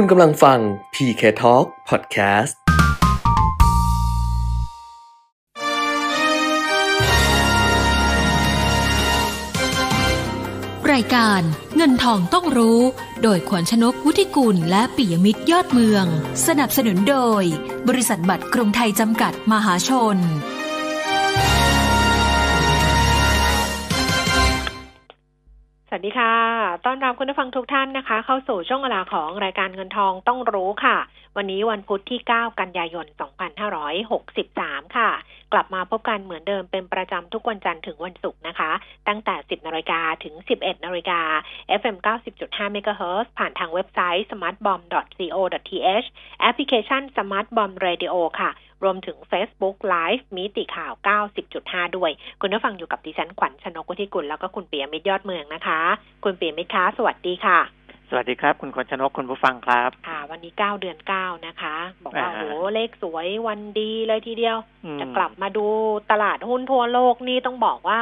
[0.00, 0.58] คุณกำลังฟัง
[0.94, 2.54] PK Talk Podcast
[10.92, 11.40] รายการ
[11.76, 12.80] เงินทองต้องรู้
[13.22, 16.04] โดยขวัญชนกวุฒิกุลและปิยมิตรยอดเมือง
[16.46, 17.42] สนับสนุนโดย
[17.88, 20.16] บริษัทบัตรกรุงไทยจำกัดมหาชน
[26.06, 26.36] ดีค่ะ
[26.86, 30.96] ต้อนรับคุณผู้ฟังทุกท่านนะคะ เข้าสู่ช่วงเวลาของรายการเงินทองต้องรู้ค่ะ
[31.36, 33.06] วันนี้วันพุธที่ 9 กันยายน
[34.20, 35.10] 2563 ค่ะ
[35.52, 38.70] กลับมาพบกันเหมือนเดิมเป็นประจำทุกวันจันทร์ถึงวันศุกร์นะคะ
[39.08, 41.20] ตั้งแต่ 10นาฬิกาถึง 11นาฬิกา
[41.80, 41.96] FM
[42.36, 46.06] 90.5 MHz ผ่านทางเว็บไซต์ smartbomb.co.th
[46.40, 48.50] แอปพลิเคชัน Smart Bomb Radio ค่ะ
[48.84, 50.92] รวมถึง Facebook Live มิติข่าว
[51.44, 55.80] 90.5 ด้วย คุณผู้ฟังอยู่กับดิฉันขวัญชนกุธิกุลแล้วก็คุณเปียมิตรยอดเมืองนะคะ
[56.24, 57.58] คุณเปียมิตรคะสวัสดีค่ะ
[58.10, 62.44] สวัสดีครับ คุณขวัญชนกคุณผู้ฟังครับค่ะวันนี้9เดือน9นะคะ บอกว่าอ่าโห
[62.74, 65.66] เลขสวยวันดีเลยทีเดียวอืมจะกลับมาดู
[66.10, 68.00] ตลาดหุ้นทั่วโลกนี่ต้องบอกว่า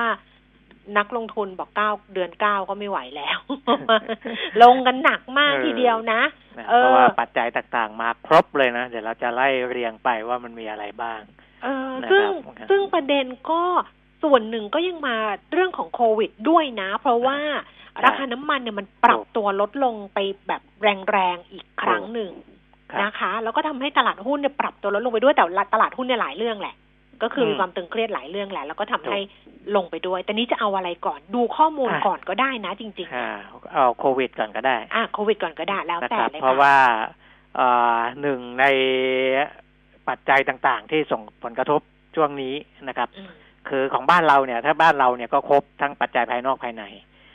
[0.99, 3.39] นักลงทุนบอก9เดือน9ก็ไม่ไหวแล้ว
[4.63, 6.23] ลงกันหนักมากทีเดียวนะ
[6.59, 11.21] นะเออเพราะว่าปัจจัยต่างๆ มาครบเลยนะ เดี๋ยวเราจะไล่เรียงไปว่ามันมีอะไรบ้าง
[11.63, 13.63] เออนะครับซึ่งครับซึ่งประเด็นก็
[14.23, 15.17] ส่วนหนึ่งก็ยังมา
[15.53, 17.39] เรื่องของโควิดด้วยนะ เพราะว่า
[17.93, 20.19] ใช่ราคาน้ำมันเนี่ยมันปรับถูกตัวลดลงไป
[20.49, 20.63] แบบ
[21.13, 22.31] แรงๆอีกครั้งหนึ่ง
[22.91, 26.75] ครับนะคะ แล้วก็ทำให้ตลาดหุ้นเนี่ยปรับตัวลดลงไปด้วยแต่ตลาดหุ้นเนี่ยหลายเรื่องแหละ
[27.23, 29.21] ก็คือมมีความตึงเครียดหลายเรื่องแหละ แล้วก็ทำถูกให้
[29.77, 33.29] ลงไปด้วย แต่นี้จะเอาอะไรก่อนดูข้อมูลอะก่อนก็ได้นะ จริงๆอ่า
[33.73, 36.77] เอาโควิดก่อนก็ได้อะโควิดก่อนก็ได้แล้วนะแต่ครับเลยเพราะค่ะว่า
[37.57, 38.65] เอ่อหนึ่งใน
[40.09, 41.81] ปัจจัยต่างๆ ที่ส่งผลกระทบ
[42.17, 42.55] ช่วงนี้
[42.89, 43.31] นะครับอืม
[43.69, 46.85] คือของบ้านเราเนี่ย ถ้าบ้านเราเนี่ยก็ครบทั้งปัจจัยภายนอกภายใน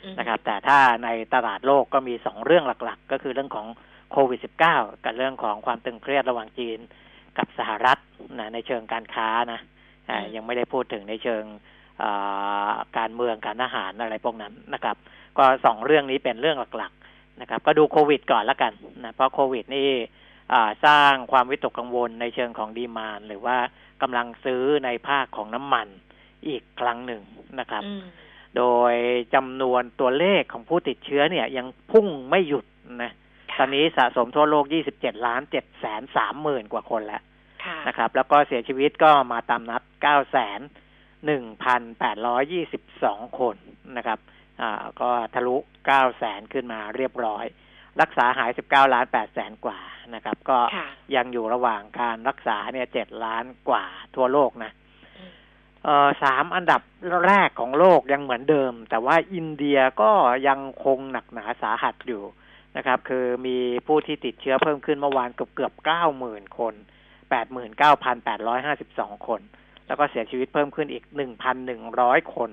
[0.04, 3.66] อืมนะครับ แต่ถ้าในตลาดโลกก็มีสองเรื่องหลัก ๆ ก็คือเรื่องของ
[4.12, 4.40] โควิด
[4.72, 6.78] -19 กับเรื่องของความตึงเครียดระหว่างจีน
[7.40, 7.98] กับสหรัฐ
[8.38, 9.60] นะในเชิงการค้านะ
[10.10, 11.44] อ่ายังไม่ได้พูดถึงในเชิง
[12.02, 14.96] อ่าการเมืองการอาหารอะไรพวกนั้นนะครับ
[15.38, 18.72] ก็สองเรื่องนี้เป็นเรื่องหลักๆนะครับ ก็ดูโควิดก่อนละกัน
[19.04, 19.88] นะเพราะโควิดนี่
[20.52, 23.56] อ่าสร้างความวิตกกังวลในเชิงของดีมานหรือว่า
[24.02, 25.88] กำลังซื้อในภาคของน้ำมัน
[26.48, 27.22] อีกครั้งหนึ่ง
[27.60, 28.02] นะครับอืม
[28.56, 28.94] โดย
[29.34, 32.64] จำนวนตัวเลขของผู้ติดเชื้อเนี่ย ยังพุ่งไม่หยุด
[33.02, 33.12] นะ
[33.50, 34.64] ค่ะตอนนี้สะสมทั่วโลก
[34.96, 37.29] 27 ล้าน7แสน3หมื่นกว่าคนแล้วค่ะ
[37.88, 40.60] นะครับ แล้วก็เสียชีวิตก็มาตามนัด9แสน
[41.38, 43.56] 1,822คน
[43.96, 44.18] นะครับ
[44.60, 45.56] อ่าก็ทะลุ
[45.88, 47.44] 9แสนขึ้นมาเรียบร้อย
[48.00, 49.78] รักษาหาย19ล้าน8แสนกว่า
[50.14, 53.84] นะครับ ก็ค่ะยังอยู่ระหว่างการรักษาเนี่ย7ล้านกว่า
[54.14, 54.72] ทั่วโลกนะ
[55.18, 55.32] อืม
[55.84, 56.80] เอ่อสามอันดับ
[57.26, 60.12] แรกของโลกยังเหมือนเดิม แต่ว่าอินเดียก็
[60.48, 62.22] ยังคงหนักหนาสาหัสอยู่
[62.76, 63.56] นะครับ คือมี
[63.86, 66.74] ผู้ที่ติดเชื้อเพิ่มขึ้นเมื่อวานเกือบเกือบเก้าหมื่นคน
[67.30, 69.40] แปดหมื่นเก้าพันแปดร้อยห้าสิบสองคน
[69.86, 72.50] แล้วก็เสียชีวิตเพิ่มขึ้นอีกหนึ่งพันหนึ่งร้อยคน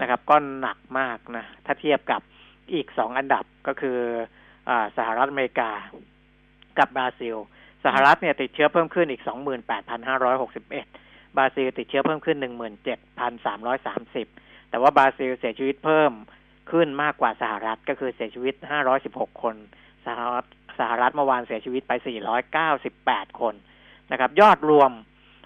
[0.00, 2.20] นะครับ ก็หนักมากนะ ถ้าเทียบกับ
[2.72, 3.98] อีกสองอันดับก็คือ
[4.68, 5.70] อาสหรัฐอเมริกา
[6.78, 7.36] กับบราซิล
[7.84, 10.86] สหรัฐเนี่ยติดเชื้อเพิ่มขึ้นอีกสองหมื่นแปดพันห้าร้อยหกสิบเอ็ด
[11.36, 12.36] บราซิลติดเชื้อเพิ่มขึ้น
[13.94, 16.12] 17,330แต่ว่าบราซิลเสียชีวิตเพิ่ม
[16.70, 18.54] ขึ้นมากกว่าสหรัฐก็คือเสียชีวิต
[18.98, 19.56] 516คน
[20.06, 20.46] สหรัฐ
[20.78, 21.92] สหรัฐเมื่อวานเสียชีวิตไป
[22.66, 23.54] 498คน
[24.10, 24.90] นะครับ ยอดรวม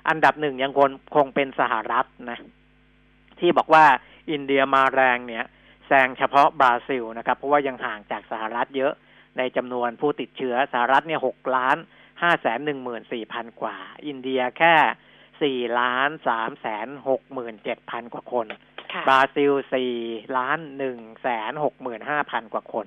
[0.09, 2.39] อันดับหนึ่งยังคงคงเป็นสหรัฐนะ
[3.41, 3.85] ที่บอกว่า
[4.31, 5.45] อินเดียมาแรงเนี่ย
[5.87, 8.93] แซงเฉพาะบราซิลนะครับ เพราะว่ายังห่างจากสหรัฐเยอะ
[9.39, 11.77] ในจำนวนผู้ติดเชื้อสหรัฐเนี่ย6ล้าน
[12.09, 18.47] 5แสน1หมื่น4พันกว่า อินเดียแค่4ล้าน3แสน6หมื่น7พันกว่าคน
[18.93, 19.53] ค่ะบราซิล
[19.95, 20.59] 4ล้าน
[20.91, 22.87] 1แสน6หมื่น5พันกว่าคน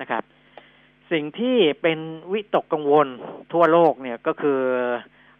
[0.00, 0.22] นะครับ
[1.12, 1.98] สิ่งที่เป็น
[2.32, 3.08] วิตกกังวล
[3.52, 4.60] ทั่วโลกเนี่ยก็คือ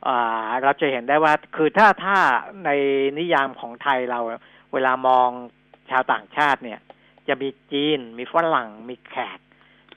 [0.07, 2.17] อาเราจะเห็นได้ว่าคือถ้าถ้า
[2.65, 2.71] ใน
[3.19, 4.21] นิยามของไทยเรา
[4.73, 5.29] เวลามอง
[5.91, 6.81] ชาวต่างชาติเนี่ย
[7.29, 9.39] จะมีจีน มีฝรั่ง มีแขก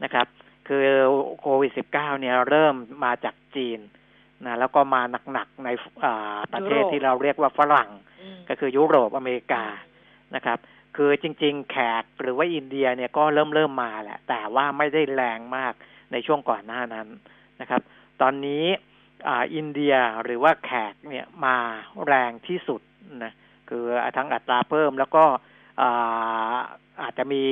[0.04, 0.28] นะครับ
[0.68, 0.86] คือ
[1.40, 1.92] โควิด -19
[2.22, 3.80] เนี่ยเริ่มมาจากจีน
[4.46, 5.02] นะแล้วก็มา
[5.32, 5.70] หนักๆใน
[6.04, 7.90] อ่าประเทศยุโรปที่เราเรียกว่าฝรั่ง
[8.22, 9.64] อืมก็คือยุโรปอเมริกา
[10.36, 10.58] นะครับ
[10.98, 15.74] คือจริง ๆ แขกหรือว่าอินเดียเนี่ยก็เริ่มเริ่มมาแหละ แต่ว่าไม่ได้แรงมาก
[16.12, 17.08] ในช่วงก่อนหน้านั้น
[17.62, 17.82] นะครับ
[18.22, 18.64] ตอนนี้
[19.28, 21.58] อ,อินเดียหรือว่าแขกเนี่ยมา
[22.06, 22.82] แรงที่สุด
[23.24, 23.34] นะ
[23.70, 23.86] คือ
[24.18, 25.24] ทั้งอัตราเพิ่มแล้วก็
[27.02, 27.44] อาจจะมี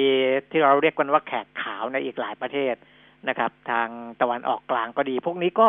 [0.51, 2.75] ที่เราเรียกกันว่าแขกขาวในอีกหลายประเทศ
[3.30, 3.88] นะครับ ทาง
[4.21, 5.68] ตะวันออกกลางก็ดี พวกนี้ก็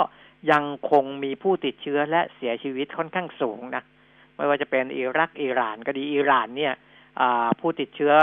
[0.52, 3.82] ยังคงมีผู้ติดเชื้อและเสียชีวิตค่อนข้างสูงนะ
[4.36, 6.74] ไม่ว่าจะเป็นอิรักอิหร่านก็ดีอิหร่านเนี่ย
[7.60, 8.14] ผู้ติดเชื้อ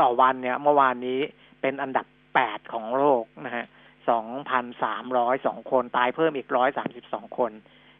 [0.00, 1.20] ต่อวันเนี่ย เมื่อวานนี้
[1.60, 3.66] เป็นอันดับแปดของโลกนะฮะ
[4.08, 4.26] สอง
[4.98, 6.48] 2,302คนตายเพิ่มอีก
[6.92, 7.52] 132คน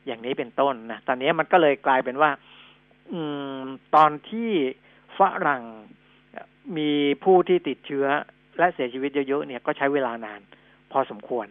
[0.07, 2.31] อย่างนี้เป็นต้นนะ ตอนนี้มันก็เลยกลายเป็นว่า
[3.13, 3.21] อื
[3.59, 3.63] ม
[3.95, 4.51] ตอนที่
[5.19, 5.63] ฝรั่ง
[6.77, 6.91] มี
[7.25, 8.07] ผู้ที่ติดเชื้อ
[8.59, 10.41] และเสียชีวิตเยอะๆเนี่ยก็ใช้เวลานาน
[10.93, 11.47] พอสมควร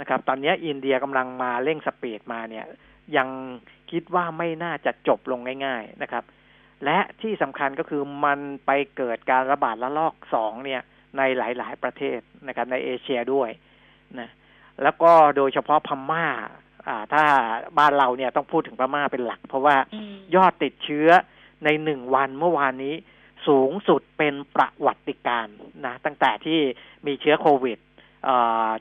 [0.00, 2.64] นะครับ ตอนนี้อินเดียกำลังมาเร่งสปีดมาเนี่ย
[3.16, 3.28] ยัง
[3.90, 6.24] คิดว่าไม่น่าจะจบลงง่าย ๆนะครับ
[6.84, 10.82] และที่สำคัญก็คือมันไปเกิดการระบาดระลอกสองเนี่ย
[11.18, 12.18] ในหลาย ๆ ประเทศ
[12.48, 13.50] นะครับในเอเชียด้วย
[14.20, 14.28] นะ
[14.82, 16.26] แล้วก็โดยเฉพาะพม่า
[16.88, 17.24] อ่า ถ้า
[17.78, 19.76] บ้านเราเนี่ยต้องพูดถึงพม่าเป็นหลัก เพราะว่า
[20.36, 21.08] ยอดติดเชื้อ
[21.64, 22.94] ในหนึ่งวันเมื่อวานนี้
[23.48, 25.46] สูงสุดเป็นประวัติการ
[25.86, 26.60] นะตั้งแต่ที่
[27.06, 27.78] มีเชื้อโควิด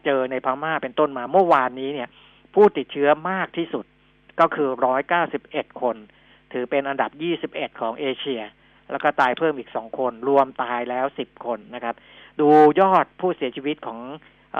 [0.06, 2.10] เจอในพม่าเป็นต้นมาเมื่อวานนี้เนี่ย
[2.54, 3.86] ผู้ติดเชื้อมากที่สุด
[4.40, 5.96] ก็คือร้อยเก้าสิบเอ็ดคน
[6.52, 8.42] ถือเป็นอันดับยี่สิบเอ็ดของเอเชีย
[8.92, 11.96] แล้วก็ตายเพิ่มอีกสองคน รวมตายแล้วสิบคนนะครับ
[12.40, 12.48] ดู
[12.82, 14.00] ยอดผู้เสียชีวิตของ
[14.58, 14.60] อ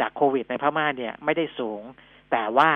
[0.00, 1.82] จากโควิดในพม่าเนี่ยไม่ได้สูง
[2.32, 2.70] แต่ว่า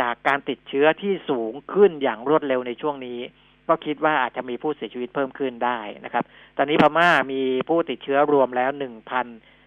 [0.00, 3.20] จากการติดเชื้อที่สูงขึ้นอย่างรวดเร็วในช่วงนี้
[3.68, 6.24] ก็คิดว่าอาจจะมีผู้เสียชีวิตเพิ่มขึ้นได้นะครับ
[6.56, 9.26] ตอนนี้พม่ามีผู้ติดเชื้อรวมแล้วหนึ่งพัน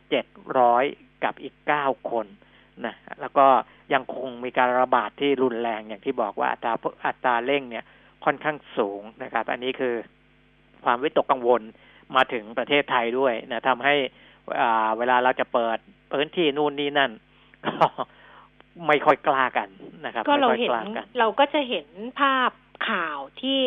[0.10, 0.26] เจ็ด
[0.58, 0.84] ร้อย
[1.24, 2.26] กับอีกเก้าคน
[2.86, 3.48] นะแล้วก็
[3.94, 6.74] ยังคงมีการระบาดที่รุนแรงอย่างที่บอกว่าอัตรา
[7.06, 7.86] อัตราเร่งเนี่ย
[8.26, 9.94] ค่อนข้างสูงนะครับ อันนี้คือ
[10.86, 11.62] ความวิตกกังวล
[12.16, 13.96] มาถึงประเทศไทยด้วยนะทำให้
[14.98, 15.78] เวลาเราจะเปิด
[16.12, 17.12] พื้นที่นู่นนี่นั่น
[17.68, 17.74] ก็
[18.88, 19.70] ไม่ค่อยกล้ากัน
[20.06, 20.72] นะครับ ก็เราเห็น
[21.20, 21.88] เราก็จะเห็น
[22.20, 22.52] ภาพ
[22.90, 23.60] ข่าวที่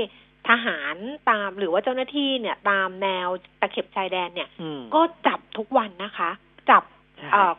[0.48, 0.96] ทหาร
[1.30, 3.28] ตามหรือว่าเจ้าหน้าที่เนี่ย ตามแนว
[3.60, 4.48] ตะเข็บชายแดนเนี่ย
[4.94, 6.30] ก็จับทุกวันนะคะ
[6.70, 6.82] จับ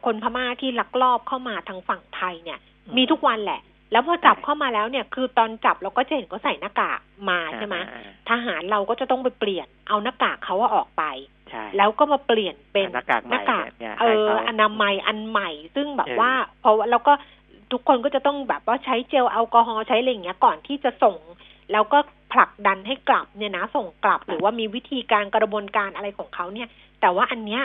[0.05, 2.59] คนพม่าที่ลักลอบเข้ามาทางฝั่งไทยเนี่ย
[2.97, 3.61] มีทุกวันแหละ
[3.91, 6.99] แล้วพอจับเข้ามาแล้วเนี่ย คือตอนจับเราก็จะเห็นเขาใส่หน้ากาก
[7.29, 7.75] มาใช่ไหม
[8.29, 11.03] ทหารเราก็จะต้องไปเปลี่ยน เอาหน้ากากเขาว่าออกไป
[11.77, 13.67] แล้วก็มาเปลี่ยนเป็นหน้ากากหน้ากาก
[13.99, 16.31] เอออนามัยอันใหม่ ซึ่งแบบว่า
[16.61, 17.13] เพราะแล้วก็
[17.71, 21.17] ทุกคนก็จะต้องแบบว่าใช้เจลแอลกอฮอล์ใช้อะไรอย่างเงี้ยก่อนที่จะส่ง
[21.71, 21.99] แล้วก็
[22.33, 26.67] ผลักดันให้กลับเนี่ยนะส่งกลับ หรือว่ามีวิธีการกระบวนการอะไรของเขาเนี่ย
[27.01, 27.61] แต่ว่าอันเนี้ย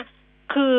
[0.53, 0.75] คือ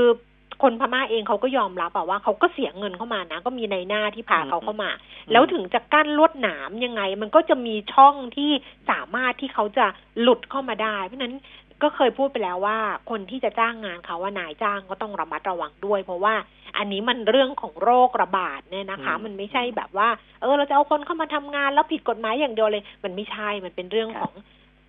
[0.63, 4.91] คนพม่าเองเขาก็ยอมรับว่าเขาก็เสียเงินเข้ามานะ ก็มีในหน้าที่พาเขาเข้ามา
[5.33, 8.51] แล้วถึงจะกั้นลวดหนามยังไง มันก็จะมีช่องที่
[8.91, 9.87] สามารถที่เขาจะ
[10.21, 11.35] หลุดเข้ามาได้เพราะนั้น
[11.83, 12.79] ก็เคยพูดไปแล้วว่า
[13.11, 16.35] คนที่จะจ้างงานเขาว่านายจ้างก็ต้องระมัดระวังด้วย เพราะว่า
[16.79, 20.09] อันนี้มันเรื่องของโรคระบาดเนี่ยนะคะ มันไม่ใช่แบบว่า
[20.41, 24.33] เออ เราจะเอาคนเข้ามาทำงานแล้วผิดกฎหมายอย่างเดียวเลย มันไม่ใช่มันเป็นเรื่องของ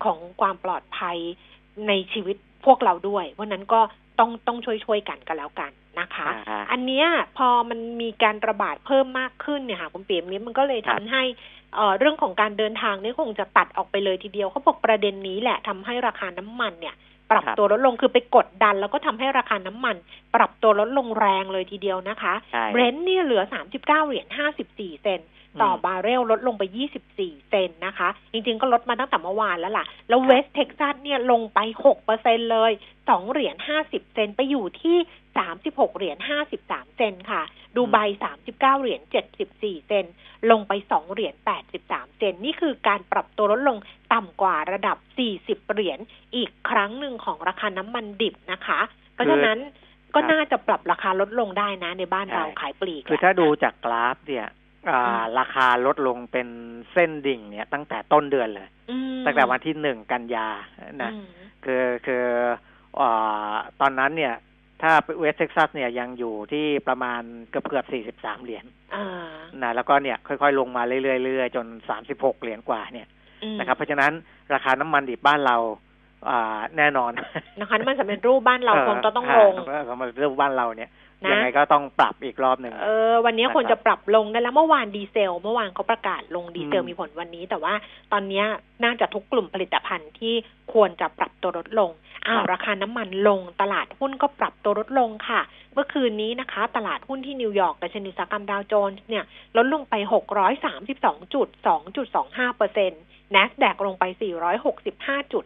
[0.04, 1.16] ของความปลอดภัย
[1.88, 3.80] ในชีวิตพวกเราด้วยเพราะนั้นก็
[4.18, 5.70] ต้องต้องช่วยช่วยกันก็แล้วกัน
[6.00, 6.28] นะคะ
[6.70, 7.06] อันเนี้ย
[7.36, 11.22] พอมันมีการระบาดเพิ่มมากขึ้นเนี่ยค่ะคุณเปียมนี้มันก็เลยทำให้
[11.74, 16.94] เอ่อเรื่องของการเดินทางนี่คงจะตัดออกไปเลยทีเดียวเขาบอกประเด็นนี้แหละทำให้ราคาน้ำมันเนี่ย
[17.30, 19.96] ปรับตัวลดลงคือไปกดดัน แล้วก็ทำให้ราคาน้ำมัน
[20.34, 22.34] ปรับตัวลดลงแรงเลยทีเดียวนะคะ
[22.72, 25.22] เบรนท์เนี่ยเหลือสามสิบเก้าเหรียญห้าสิบสี่เซน
[25.62, 26.62] ต่อบาร์เรลลดลงไป
[27.10, 32.72] 24 เซนนะคะ จริงๆ ก็ลดมาตั้งแต่เมื่อวานแล้วล่ะ แล้วเวสเท็กซัสเนี่ยลงไป 6เปอร์เซ็นเลย
[33.02, 34.96] 2 เหรียญ 50 เซนไปอยู่ที่
[35.46, 36.18] 36 เหรียญ
[36.58, 37.42] 53 เซนค่ะ
[37.76, 37.98] ดูใบ
[38.38, 39.00] 39 เหรียญ
[39.44, 40.06] 74 เซน
[40.50, 41.34] ลงไป 2 เหรียญ
[41.76, 43.78] 83 เซน นี่คือการปรับตัวลดลง
[44.12, 44.96] ต่ำกว่าระดับ
[45.34, 45.98] 40 เหรียญ
[46.36, 48.80] อีกครั้งหนึ่งของราคาน้ำมันดิบนะคะ
[49.14, 49.58] เพราะฉะนั้น
[50.14, 54.48] ก็น่าจะปรับราคาลดลงได้นะ ในบ้านเราขายปลีก คือถ้าดูจากกราฟเนี่ย
[55.38, 56.48] ราคาลดลงเป็น
[56.92, 58.68] เส้นดิ่งเนี่ยตั้งแต่ต้นเดือนเลย
[59.24, 60.48] ตั้งแต่วันที่หนึ่งกันยา
[61.02, 61.10] นะ
[61.64, 62.24] คือคือ
[62.98, 63.02] อ
[63.80, 64.34] ตอนนั้นเนี่ย
[64.82, 68.64] ถ้าเวสเท็กซัสเนี่ยยังอยู่ที่ประมาณเกือบเกือบสี่สิบสามเหรียญ
[69.62, 73.06] นะแล้วก็เนี่ยค่อยๆ ลงมาเรื่อยๆ จนสามสิบหกเหรียญกว่าเนี่ย
[73.58, 74.12] นะครับ เพราะฉะนั้น
[74.54, 75.56] ราคาน้ำมันดิบบ้านเรา
[76.28, 77.12] อ่าแน่นอน
[77.58, 79.52] นะคะน้ำมันสำเร็จรูปบ้านเราคงต้องลง
[79.88, 80.90] สำเร็จรูปบ้านเราเนี่ย
[81.30, 87.74] ยังไงก็ต้องปรับอีกรอบหนึ่งเออวันนี้ควรจะปรับลงได้แล้วเมื่อวานดีเซล เมื่อวานเขาประกาศลงดีเซลมีผลวันนี้ แต่ว่า
[88.12, 88.42] ตอนนี้
[88.84, 90.34] น่าจะทุกกลุ่มผลิตภัณฑ์ที่
[90.72, 91.90] ควรจะปรับตัวลดลง
[92.26, 95.40] อ้าวราคาน้ำมันลง ตลาดหุ้นก็ปรับตัวลดลงค่ะ
[95.72, 99.24] เมื่อคืนนี้นะคะ ตลาดหุ้นที่นิวยอร์กดัชนีอุตสาหกรรมดาวโจนส์เนี่ย
[99.56, 99.94] ลดลงไป
[100.64, 101.48] 632จุด
[101.98, 103.02] 2.25เปอร์เซ็นต์
[103.34, 104.04] NASDAQ ลงไป
[104.68, 105.44] 465จุด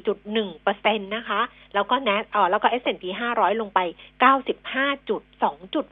[0.00, 1.40] 4.1เปอร์เซ็นตนะคะ
[1.74, 3.80] แล้วก็ NAS อ๋อแล้วก็ S&P 500 ลงไป
[4.44, 5.22] 95จุด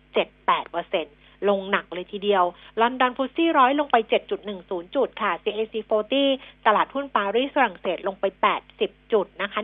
[0.00, 1.06] 2.78เปอร์เซ็น
[1.48, 2.44] ลงหนักเลยทีเดียว
[2.80, 5.74] ลอนดอนฟุตซี่ร้อยลงไป 7.10 จุดค่ะ CAC
[6.20, 8.24] 40 ตลาดหุ้นปารีสฝรั่งเศสลงไป
[8.72, 9.60] 80 จุดนะคะ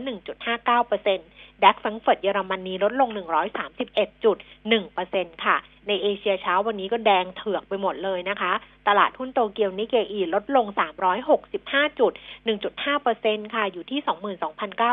[0.58, 5.56] 1.59%ดัคฟังเฟิร์ตเยอรมนีลดลง 131.1%ค่ะ
[5.88, 8.52] ในเอเชียเช้าวันนี้ก็แดงเถือกไปหมดเลยนะคะ
[8.88, 10.66] ตลาดหุ้นโตเกียวนิเกอีลดลง
[11.32, 12.12] 365 จุด
[12.84, 14.00] 1.5%ค่ะ อยู่ที่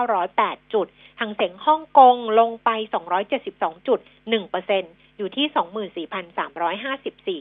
[0.10, 0.88] 22,908 จุด
[1.20, 2.70] หังเส็งฮ่องกงลงไป
[3.30, 4.00] 272 จุด
[4.60, 6.08] 1%อยู่ที่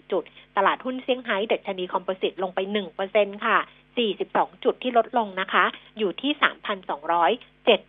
[0.02, 0.22] 24,354 จุด
[0.56, 2.58] ตลาดหุ้นเซี่ยงไฮ้เดัชนีคอมโพสิตลงไป
[3.02, 3.58] 1%ค่ะ
[4.02, 5.64] 42 จุดที่ลดลงนะคะ
[5.98, 6.32] อยู่ที่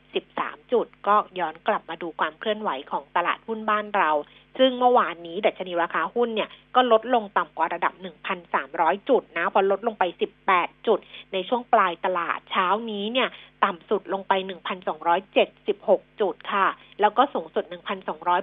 [0.01, 4.11] 3,273 จุด ก็ย้อนกลับมาดูความเคลื่อนไหวของตลาดหุ้นบ้านเรา
[4.57, 7.93] ซึ่งเมื่อวานนี้ดัชนีราคาหุ้นเนี่ยก็ลดลงต่ำกว่าระดับ
[8.51, 10.03] 1,300 จุดนะ พอลดลงไป
[10.45, 10.99] 18 จุด
[11.33, 13.29] ในช่วงปลายตลาดเช้านี้เนี่ย
[13.63, 14.33] ต่ำสุดลงไป
[15.47, 16.67] 1,276 จุดค่ะ
[17.01, 17.63] แล้วก็สูงสุด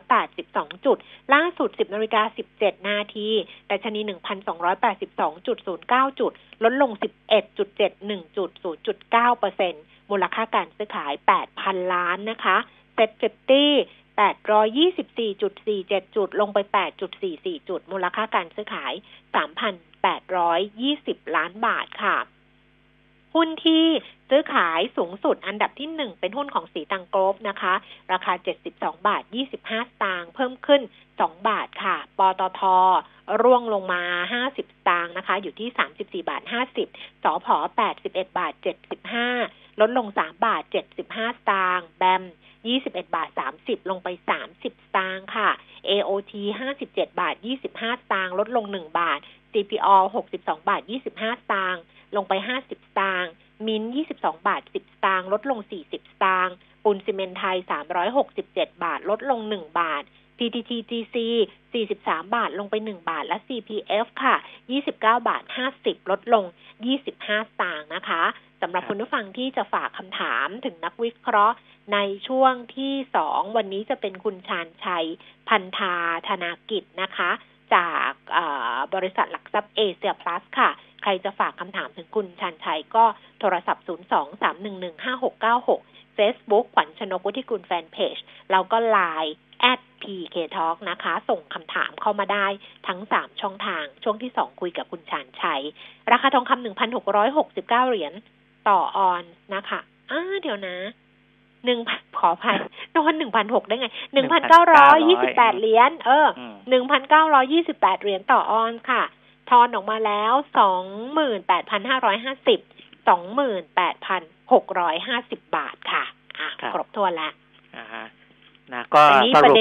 [0.04, 0.96] 1,282 จุด
[1.34, 2.22] ล่าสุด 10นาฬิกา
[2.56, 3.28] 17 นาที
[3.70, 4.00] ดัชนี
[5.10, 6.32] 1,282.09 จุด
[6.64, 6.90] ลดลง
[7.60, 8.48] 11.71 จุด
[9.10, 11.12] 0.9เปอร์เซ็นต์มูลค่าการซื้อขาย
[11.52, 12.56] 8,000 ล้านนะคะ
[12.94, 13.72] SET50
[14.22, 16.58] 824.47 จุด ลงไป
[17.12, 18.92] 8.44 จุด มูลค่าการซื้อขาย
[20.14, 22.16] 3,820 ล้านบาทค่ะ
[23.34, 23.86] หุ้นที่
[24.30, 27.74] ซื้อขายสูงสุดอันดับที่หนึ่งเป็นหุ้นของสีตังโกรฟนะคะ
[28.12, 28.32] ราคา
[28.70, 30.82] 72 บาท 25 สตางค์เพิ่มขึ้น
[31.14, 32.60] 2 บาทค่ะ ปตท
[33.42, 34.02] ร่วงลงมา
[34.32, 36.42] 50 สตางค์นะคะ อยู่ที่ 34 บาท
[36.84, 37.56] 50สอพอ
[37.96, 38.52] 81 บาท
[39.18, 42.22] 75 ลดลง 3 บาท 75 สตางค์แบม
[42.70, 43.28] 21 บาท
[43.58, 44.08] 30 ลงไป
[44.40, 44.66] 30ส
[44.96, 45.50] ตางค์ค่ะ
[45.88, 46.32] AOT
[46.80, 49.20] 57 บาท 25สตางค์ลดลง 1 บาท
[49.52, 49.96] CPO
[50.32, 51.82] 62 บาท 25สตางค์
[52.16, 53.32] ลงไป 50สตางค์
[53.66, 53.82] มิน
[54.16, 57.56] 22 บาท 10สตางค์ลดลง 40สตางค์ปูนซีเมนไทย
[58.20, 60.02] 367 บาท ลดลง 1 บาท
[60.38, 61.16] PTTGC
[61.74, 64.36] 43 บาท ลงไป 1 บาท และ CPF ค่ะ
[64.80, 65.42] 29 บาท
[65.76, 66.44] 50 ลดลง
[66.98, 68.22] 25สตางค์นะคะ
[68.62, 71.56] สำหรับคุณผู้ฟังที่จะฝากคำถามถึงนักวิเคราะห์
[71.92, 71.98] ใน
[72.28, 75.06] ช่วงที่สองวันนี้จะเป็นคุณชาญชัย
[75.48, 75.94] พันธา
[76.28, 77.30] ธนากิจนะคะ
[77.74, 78.10] จาก
[78.94, 80.70] บริษัทหลักทรัพย์เอเชียพลัสค่ะ
[81.02, 83.04] ใครจะฝากคำถามถึงคุณชันชัยก็
[83.40, 88.16] โทรศัพท์ 023115696 Facebook ขวัญชนกุธิกุลแฟนเพจ
[88.50, 89.32] แล้วก็ Line
[89.72, 92.46] at PK Talk นะคะ ส่งคำถามเข้ามาได้
[92.88, 95.62] ทั้ง 3 ช่องทาง ช่วงที่ 2 คุยกับคุณชานชัย
[96.10, 96.64] ราคาทองคำ
[97.04, 98.12] 1,669 เหรียญ
[98.68, 99.24] ต่อออน
[99.54, 100.76] นะคะ อ้าเดี๋ยวนะ
[101.64, 101.78] หนึ่ง
[102.18, 102.56] ขออภัย
[102.96, 106.28] นอนหนึ่งพันหกได้ไงหนึ่งพันเก้าร้อยยี่สิบแปดเหรียญเออ
[106.68, 109.02] หนึ่งพันเก้าร้อยี่สิบแปดเหรียญต่อออนค่ะ
[109.50, 112.60] ทอนออกมาแล้วสองหมื่นแปดพันห้าร้อยห้าสิบ
[113.08, 116.04] สองหมื่นแปดพันหกร้อยห้าสิบบาทค่ะ
[116.40, 117.32] อะครบถ้วนแล้ว
[117.76, 117.86] อ่า
[118.72, 119.02] นะก็
[119.44, 119.56] สรุป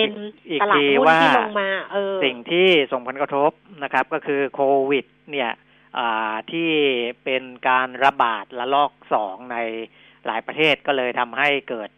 [0.50, 1.20] อีกทีว่า
[2.24, 3.52] สิ่งที่ส่งผลกระทบ
[3.84, 5.52] นะครับ ก็คือโควิด เนี่ย
[6.52, 6.70] ที่
[7.24, 9.58] เป็นการระบาดระลอกสองใน
[10.28, 11.90] หลายประเทศก็เลยทำให้เกิด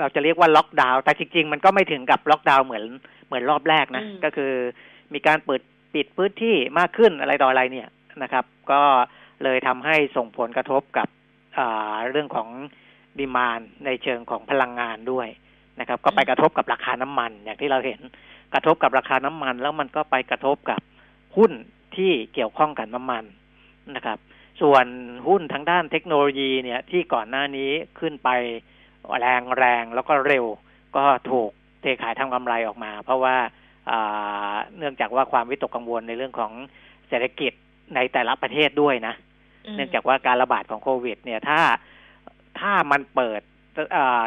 [0.00, 2.84] เราจะเรียกว่าล็อกดาวน์แต่จริง ๆ มันก็ไม่ถึงกับล็อกดาวน์เหมือน
[3.26, 4.52] เหมือนรอบแรกนะ ก็คือ
[5.12, 5.62] มีการเปิด
[5.94, 7.88] ปิดพื้นที่มากขึ้นอะไรต่ออะไรเนี่ย
[8.22, 8.80] นะครับ ก็
[9.44, 11.08] เลยทำให้ส่งผลกระทบกับ
[12.10, 12.48] เรื่องของ
[13.18, 15.28] ดีมานในเชิงของพลังงานด้วย
[15.80, 18.00] นะครับ ก็ไปกระทบกับราคาน้ำมัน อย่างที่เราเห็น
[18.54, 20.80] กระทบกับราคาน้ำมัน แล้วมันก็ไปกระทบกับ
[21.36, 21.52] หุ้น
[21.96, 23.24] ที่เกี่ยวข้องกับน้ำมัน
[23.96, 24.18] นะครับ
[24.60, 24.86] ส่วน
[25.28, 28.28] หุ้นทางด้านเทคโนโลยีเนี่ยที่ก่อนหน้านี้ขึ้นไป
[29.20, 30.44] แรงแรงแล้วก็เร็ว
[30.96, 31.50] ก็ถูก
[31.80, 33.36] เทขายทำกำไรออกมา เพราะว่า
[34.76, 36.52] เนื่องจากว่าความวิตกกังวลในเรื่องของ
[37.08, 37.52] เศรษฐกิจ
[37.94, 39.14] ในแต่ละประเทศด้วยนะ
[39.76, 41.60] เนื่องจากว่าการระบาดของโควิด เนี่ยถ้า
[42.60, 43.40] ถ้ามันเปิด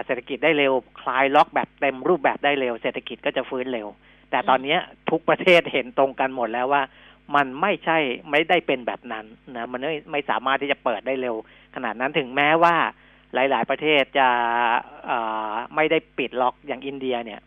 [0.06, 3.88] เศรษฐกิจได้เร็ว คลายล็อกแบบเต็มรูปแบบได้เร็ว เศรษฐกิจก็จะฟื้นเร็ว
[4.32, 4.78] แต่ตอนนี้
[5.10, 6.84] ทุกประเทศเห็นตรงกันหมดแล้วว่า
[7.36, 7.98] มันไม่ใช่
[8.30, 9.26] ไม่ได้เป็นแบบนั้น
[9.56, 11.36] นะมันไม่ไม่สามารถที่จะเปิดได้เร็ว
[11.76, 12.76] ขนาดนั้นถึงแม้ว่า
[13.34, 14.28] หลาย ๆ ประเทศจะ
[15.76, 17.42] ไม่ได้ปิดล็อกอย่างอินเดียเนี่ย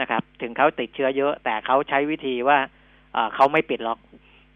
[0.00, 2.58] นะครับ ถึงเขาติดเชื้อเยอะ แต่เขาใช้วิธีว่า
[3.34, 3.98] เขาไม่ปิดล็อก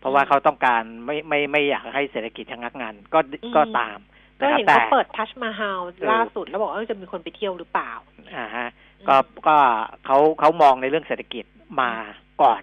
[0.00, 3.20] เพราะว่าเขาต้องการไม่ไม่ไม่อยากให้เศรษฐกิจชะงักงานก็
[3.56, 3.98] ก็ตาม
[4.40, 5.80] ก็เห็นเขาเปิดทัชมาฮาล
[6.10, 7.92] ล่าสุดแล้วบอกว่าจะมีคนไปเที่ยวหรือเปล่า
[8.36, 8.68] อ่าฮะ
[9.08, 9.56] ก็ก็
[10.04, 11.44] เขาเขามองในเรื่องเศรษฐกิจ
[11.80, 11.90] มา
[12.42, 12.62] ก่อน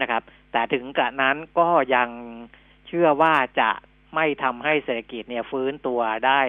[0.00, 2.08] นะครับ แต่ถึงกระนั้นก็ยัง
[2.86, 3.70] เชื่อว่าจะ
[4.14, 6.40] ไม่ทำให้เศรษฐกิจเนี่ยฟื้นตัวได้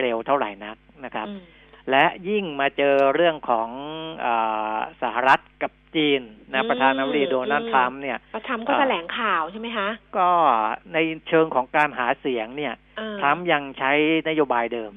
[0.00, 1.26] เร็วเท่าไหร่นักนะครับ
[1.90, 3.68] และยิ่งมาเจอเรื่องของ
[4.24, 4.26] อ
[5.02, 6.20] สหรัฐกับจีน
[6.52, 10.30] นะประธานาธิบดีโดนัลด์ทรัมป์เนี่ย ประทรัมป์ก็แถลงข่าวใช่ไหมคะก็
[10.92, 10.98] ใน
[11.28, 12.74] เชิงของการหาเสียงเนี่ย
[13.20, 13.92] ทรัมป์ยังใช้
[14.28, 14.92] นโยบายเดิม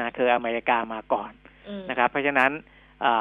[0.00, 1.30] นะคืออเมริกามาก่อน
[1.90, 2.50] นะครับ เพราะฉะนั้น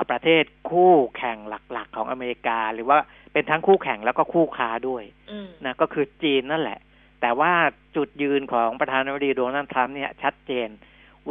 [0.10, 2.98] ประเทศคู่แข่งหลัก ๆ ของอเมริกาหรือว่า
[3.36, 6.80] เป็นทั้งคู่แข่งแล้วก็คู่ค้าด้วยอืมนะก็คือจีนนั่นแหละ
[7.22, 7.54] แต่ว่า
[7.96, 10.70] จุดยืนของประธานาธิบดีโดนัลด์ทรัมป์เนี่ยชัดเจน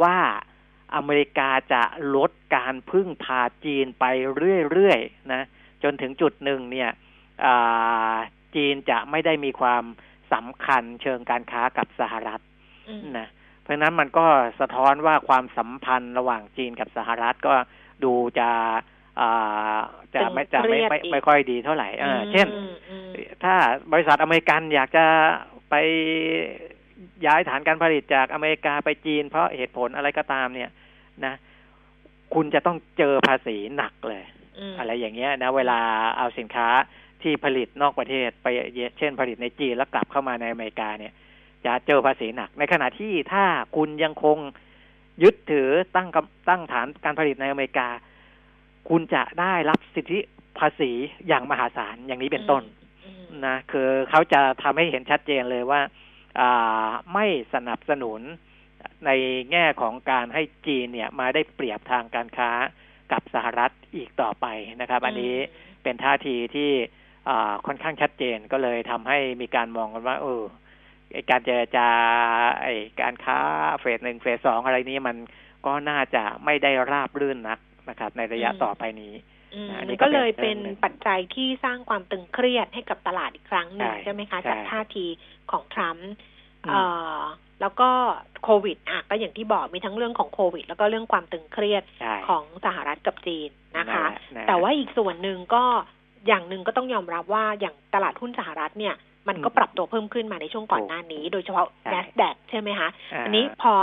[0.01, 0.17] ว่า
[0.95, 1.83] อเมริกาจะ
[2.15, 4.05] ลดการพึ่งพาจีนไป
[4.69, 5.43] เรื่อยๆนะ
[5.83, 6.89] จนถึงจุดหนึ่งเนี่ย
[7.45, 8.15] อ่า
[8.55, 9.83] จีนจะไม่ได้มีความ
[10.33, 12.41] สำคัญเชิงการค้ากับสหรัฐ
[12.89, 13.27] อืมนะ
[13.61, 14.27] เพราะฉะนั้นมันก็
[14.59, 17.55] สะท้อนว่าความสัมพันธ์ระหว่างจีนกับสหรัฐก็
[18.03, 18.75] ดูจะอ่า
[20.13, 23.07] จะไม่จะไม่ไม่ไม่ค่อยดีเท่าไหร่เออเช่นอืมอืม
[23.43, 23.55] ถ้า
[23.91, 25.05] บริษัทอเมริกันอยากจะ
[25.69, 25.75] ไป
[27.25, 30.69] ย้ายฐานการผลิตจากอเมริกาไปจีน เพราะเหตุผลอะไรก็ตามเนี่ย
[31.25, 31.33] นะ
[32.33, 34.23] คุณจะต้องเจอภาษีหนักเลย
[34.59, 35.79] อืมอะไรอย่างเงี้ยนะ เวลา
[36.17, 36.67] เอาสินค้า
[37.21, 38.47] ที่ผลิตนอกประเทศไป
[38.97, 41.13] เช่นผลิตในจีนแล้วกลับเข้ามาในอเมริกาเนี่ย
[41.65, 43.45] จะเจอภาษีหนัก ในขณะที่ถ้า
[43.75, 44.37] คุณยังคง
[45.23, 47.87] ยึดถือตั้งกำตั้งฐานการผลิตในอเมริกา
[48.89, 50.19] คุณจะได้รับสิทธิ
[50.59, 50.91] ภาษี
[51.27, 52.63] อย่างมหาศาลอย่างนี้เป็นต้น
[53.05, 55.81] อืมนะคือเขาจะทำให้เห็นชัดเจนเลยว่า
[56.39, 58.21] อ่าไม่สนับสนุน
[59.05, 59.11] ใน
[59.51, 62.51] แง่ของการให้จีนเนี่ยมาได้เปรียบทางการค้า
[63.11, 64.45] กับสหรัฐอีกต่อไป
[64.81, 65.35] นะครับ อันนี้
[65.83, 66.71] เป็นท่าทีที่
[67.29, 70.43] อ่าค่อนข้างชัดเจนก็เลยทำให้มีการมองกันว่าเออ
[71.13, 71.87] ไอ้การเจรจา
[72.63, 73.39] ไอ้การค้า
[73.79, 75.17] เฟสหนึ่งเฟสสองอะไรนี้มัน
[75.65, 79.13] ก็น่าจะไม่ได้ราบรื่นนัก นะครับ ในระยะอืมต่อไปนี้
[79.53, 85.05] อืมอันมันี้นก็ก็เลยเป็เป็นนเรื่องหนึ่งปัจจัยที่สร้างความตึงเครียดให้กับตลาดอีกครั้งหนึ่งใช่ใช่ไหมคะใช่จากท่าที
[85.51, 86.09] ของทรัมป์
[86.65, 86.83] อืมเอ่
[87.17, 87.19] อ
[87.61, 87.89] แล้วก็
[88.43, 95.63] โควิดอะก็อย่างที่บอกมีทั้งเรื่องของโควิด แล้วก็เรื่องความตึงเครียดใช่ของสหรัฐกับจีนนะคะนั่นแหละนะแต่ว่าอีกส่วนหนึ่งก็
[96.27, 98.95] อย่างหนึ่งก็ต้องยอมรับว่าอย่างตลาดหุ้นสหรัฐเนี่ย
[99.27, 103.73] มันก็อืมปรับตัวเพิ่มขึ้นมาในช่วงก่อนหน้านี้ โดยเฉพาะใช่ NASDAQ ใช่ไหมคะาอันนี้พอ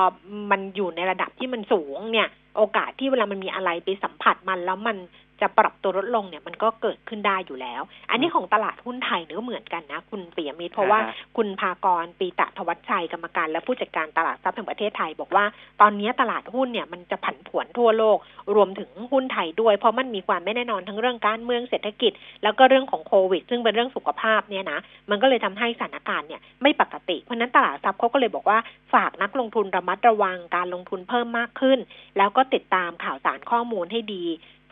[0.50, 4.96] มันอยู่ในระดับที่มันสูงเนี่ย โอกาสที่เวลามันมีอะไรไปสัมผัสมันแล้วมัน
[5.42, 15.44] จะปรับตัวลดลงเนี่ยมันก็เกิดขึ้นได้อยู่แล้ว อันนี้ของตลาดหุ้นไทยเนี่ยก็เหมือนกันนะ คุณปิยมิตรเพราะว่าอ่าฮะคุณภากรปีตะทวัชชัยกรรมการ และผู้จัดการตลาดทรัพย์แห่งประเทศไทย บอกว่า
[15.80, 18.18] ตอนนี้ตลาดหุ้นเนี่ยมันจะผันผวนทั่วโลก
[18.54, 24.78] รวมถึงหุ้นไทยด้วย เพราะมันมีความไม่แน่นอนทั้งเรื่องการเมืองเศรษฐกิจ แล้วก็เรื่องของโควิด ซึ่งเป็นเรื่องสุขภาพเนี่ยนะ
[25.10, 28.58] มันก็เลยทำให้สถานการณ์เนี่ยไม่ปกติเพราะฉะนั้นตลาดทรัพย์เขาก็เลยบอกว่า
[28.94, 31.78] ฝากนักลงทุนระมัดระวังการลงทุนเพิ่มมากขึ้น
[32.18, 34.24] แล้วก็ติดตามข่าวสารข้อมูลให้ดี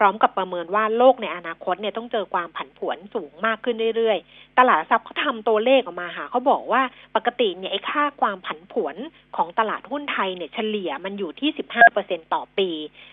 [0.02, 6.82] พร้อมกับประเมินว่าโลกในอนาคตเนี่ยต้องเจอความผันผวนสูงมากขึ้นเรื่อยๆ ตลาดหลักทรัพย์เขาทำตัวเลขออกมาหาเขาบอกว่า
[7.16, 8.96] ปกติเนี่ยไอ้ค่าความผันผวน
[9.36, 11.50] ของตลาดหุ้นไทยเนี่ยเฉลี่ยมันอยู่ที่
[11.92, 12.70] 15%ต่อปี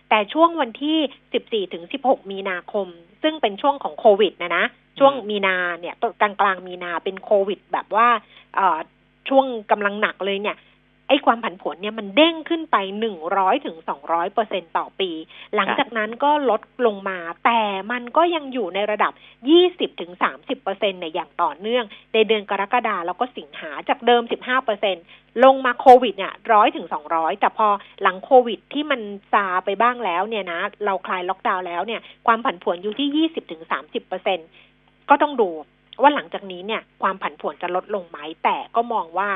[0.09, 2.87] แต่ช่วงวันที่ 14-16 มีนาคม
[3.23, 4.65] ซึ่งเป็นช่วงของโควิดนะนะ
[4.99, 8.07] ช่วงมีนาเนี่ยกลางกลางมีนาเป็นโควิด แบบว่า
[9.29, 10.57] ช่วงกำลังหนักเลยเนี่ย
[11.07, 15.11] ไอ้ความผันผวนเนี่ยมันเด้งขึ้นไปหนึ่งร้อยถึงสองร้อยเปอร์เซ็นต่อปี
[15.55, 19.11] หลังจากนั้นก็ลดลงมา แต่มันก็ยังอยู่ในระดับ
[19.49, 24.95] ยี่สิบถึงสามสิบเปอร์เซ็นในอย่างต่อเนื่อง ในเดือนกรกฎาแล้วก็สิงหาจากเดิมสิบห้าเปอร์เซ็น
[25.43, 27.67] ลงมาโควิดเนี่ยร้อยถึงสองร้อยแต่พอ
[28.01, 34.39] หลังโควิดที่มันซาไปบ้างแล้วเนี่ยนะ เราคลายล็อกดาวน์แล้วเนี่ยความผันผวนอยู่ที่ยี่สิบถึงสามสิบเปอร์เซ็น
[35.09, 35.49] ก็ต้องดู
[36.01, 39.29] ว่าหลังจากนี้เนี่ยความผันผวนจะลดลงไหมแต่ก็มองว่า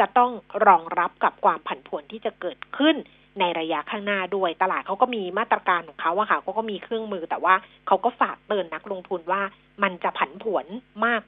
[0.00, 0.30] จะต้อง
[0.66, 2.96] รองรับกับความผันผวนที่จะเกิดขึ้น
[3.40, 7.54] ในระยะข้างหน้าด้วย ตลาดเขาก็มีมาตรการของเขาอะค่ะเขาก็มีเครื่องมือแต่ว่า
[7.86, 9.42] เขาก็ฝากเตือนนักลงทุนว่า
[9.82, 10.66] มันจะผันผวน
[11.04, 11.22] มาก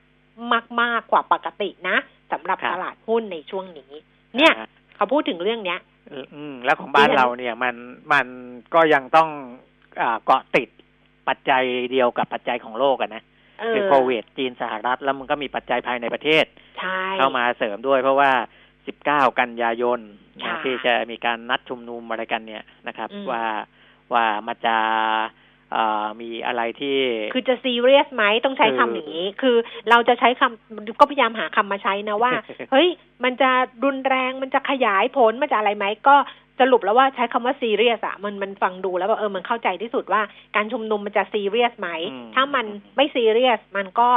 [0.52, 1.96] มากมากกว่าปกตินะ
[2.32, 3.92] สำหรับครับตลาดหุ้นในช่วงนี้
[4.36, 5.78] เนี่ยอ่าเขาพูดถึงเรื่องเนี้ย
[6.34, 7.74] อืมแล้วของบ้านเราเนี่ยมัน
[8.12, 8.26] มัน
[8.74, 9.28] ก็ยังต้อง
[10.00, 10.68] อ่าเกาะติด
[11.28, 13.37] ปัจจัยเดียวกับปัจจัยของโลกอะนะเอ
[13.74, 16.44] คืออโควิดจีนสหรัฐแล้วมันก็มีปัจจัยภายในประเทศ
[16.78, 18.30] ใช่เข้ามาเสริมด้วยเพราะว่า
[18.86, 20.00] 19 กันยายน
[20.44, 23.44] ค่ะนะที่จะมีการนัดชุมนุมอะไรกันเนี่ยนะครับอืมว่า
[24.12, 24.76] ว่ามันจะ
[25.74, 26.98] อ่ามีอะไรที่
[27.34, 29.56] คือจะซีเรียสไหมต้องใช้คำอย่างนี้ คือ
[29.90, 32.32] เราจะใช้คำก็พยายามหาคำมาใช้นะว่า
[32.70, 32.88] เฮ้ย
[33.24, 33.50] มันจะ
[33.84, 36.16] รุนแรงมันจะขยายผลมันจะอะไรไหมก็
[36.60, 40.20] สรุปแล้วว่าใช้คำว่าซีเรียสอะมันมันฟังดูแล้วว่าเออมันเข้าใจที่สุดว่า
[40.56, 42.66] การชุมนุมมันจะซีเรียสไหมอืมถ้ามัน
[42.96, 44.08] ไม่ซีเรียสมันก็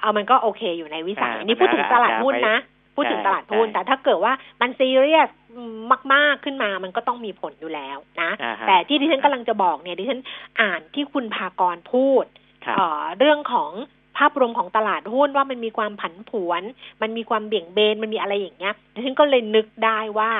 [0.00, 2.58] เอามันก็โอเคอยู่ในวิสัยอ่าอันนี้พูดถึงตลาดหุ้นนะ
[2.96, 5.28] พูดถึงตลาดหุ้นใช่แต่ถ้าเกิดว่ามันซีเรียส
[6.12, 10.20] มาก ๆ ขึ้นมามันก็ต้องมีผลอยู่แล้วนะอ่าฮะแต่ที่ดิฉันกำลังจะบอกเนี่ยดิฉัน
[10.60, 12.24] อ่านที่คุณพากรพูด
[12.64, 13.72] ครับเอ่อเรื่องของ
[14.18, 16.62] ภาพรวมของตลาดหุ้นว่ามันมีความผันผวน
[17.02, 20.30] มันมีความเบี่ยงเบนมันมีอะไรอย่างเงี้ยดิฉันก็เลยนึกได้ว่า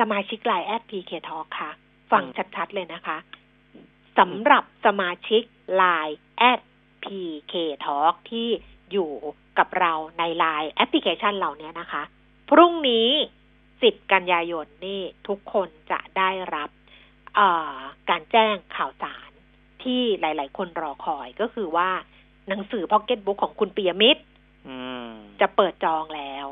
[0.00, 1.70] สมาชิกไลน์แอด PK Talk ค่ะ
[2.12, 2.24] ฟัง
[2.56, 3.18] ชัดๆเลยนะคะ
[4.18, 5.42] สำหรับสมาชิก
[5.76, 6.60] ไลน์แอด
[7.04, 7.98] PK Talk
[8.30, 8.48] ที่
[8.92, 9.12] อยู่
[9.58, 12.02] กับเราในไลน์แอปพลิเคชันเหล่านี้นะคะ
[12.50, 13.08] พรุ่งนี้
[13.60, 16.70] 10 กันยายนนี่ทุกคนจะได้รับ
[17.34, 17.76] เอ่อ
[18.10, 19.30] การแจ้งข่าวสาร
[19.82, 21.90] ที่หลาย ๆ คนรอคอยก็คือว่า
[22.48, 24.22] หนังสือพ็อกเก็ตบุ๊กของคุณปียมิตร
[24.68, 25.08] อืม
[25.40, 26.46] จะเปิดจองแล้ว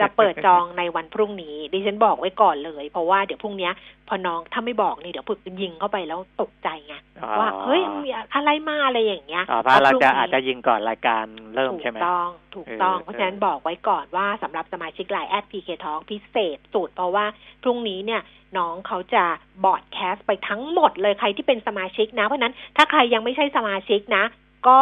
[0.00, 3.72] จะเปิดจองในวันพรุ่งนี้ ดิฉันบอกไว้ก่อนเลย เพราะว่าเดี๋ยวพรุ่งเนี้ย
[4.08, 17.24] พอน้องถ้าไม่บอกนี่เดี๋ยวฝึกยิงเข้าไปแล้วตกใจไงอ๋อว่าเฮ้ยมีอะไรมาอะไรอย่างเงี้ยอ๋อเพราะเราพรุ่งนี้อาจจะยิงก่อนรายการเริ่มถูกใช่ไหมต้องถูกต้องเออเพราะฉะนั้นเออบอกไว้ก่อนว่าสำหรับสมาชิกไลน์แอด PK Talk พิเศษสุดเพราะว่า
[17.62, 18.22] พรุ่งนี้เนี่ย
[18.58, 19.24] น้องเขาจะ
[19.64, 24.24] broadcast ไปทั้งหมดเลยใครที่เป็นสมาชิกนะ เพราะฉะนั้นถ้าใครยังไม่ใช่สมาชิกนะ
[24.68, 24.80] ก็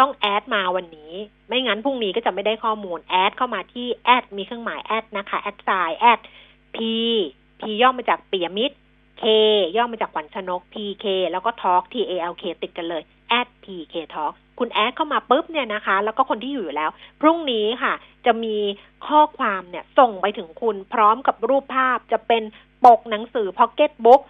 [0.00, 1.12] ต้อง add มาวันนี้
[1.48, 6.20] ไม่งั้นพรุ่งนี้ก็จะไม่ได้ข้อมูล add เข้ามาที่แอดมีเครื่องหมาย at นะคะ at sign at
[6.74, 6.92] พี
[7.60, 8.76] พีย่อมาจากเปียมิตร
[9.22, 9.24] K
[9.76, 13.02] ย่อมาจากขวัญชนก PK แล้วก็ Talk T A L K ติดกันเลย
[13.38, 17.94] at PK Talk คุณแอดเข้ามาปุ๊บเนี่ยนะคะ แล้วก็คนที่อยู่อยู่แล้ว พรุ่งนี้ค่ะ
[18.26, 18.56] จะมี
[19.06, 22.42] ข้อความเนี่ยส่งไปถึงคุณพร้อมกับรูปภาพจะเป็น
[22.84, 24.20] ปกหนังสือ Pocket Book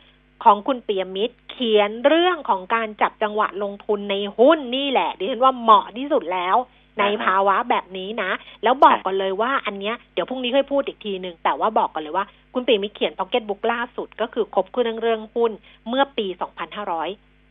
[0.45, 6.57] ของคุณเปียมิตรเขียนเรื่องของการจับจังหวะลงทุนในหุ้นนี่แหละดิฉันว่าเหมาะที่สุดแล้ว
[7.01, 8.31] ในภาวะแบบนี้นะ
[8.63, 15.53] แล้วบอกก่อนเลยว่าอันเนี้ยเดี๋ยวพรุ่งนี้ค่อยพูดอีกทีหนึ่งแต่ว่าบอกก่อนเลยว่าคุณปีมิตรเขียน Pocket Book ล่าสุดก็คือครบเรื่องเรื่องหุ้น
[15.89, 16.27] เมื่อปี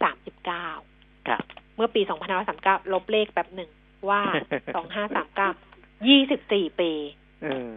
[0.01, 1.41] 2539ครับ
[1.75, 2.01] เมื่อปี
[2.47, 3.69] 2539 ลบเลขแป๊บหนึ่ง
[4.09, 4.21] ว่า
[5.01, 6.91] 2539 24 ปี
[7.43, 7.71] อืม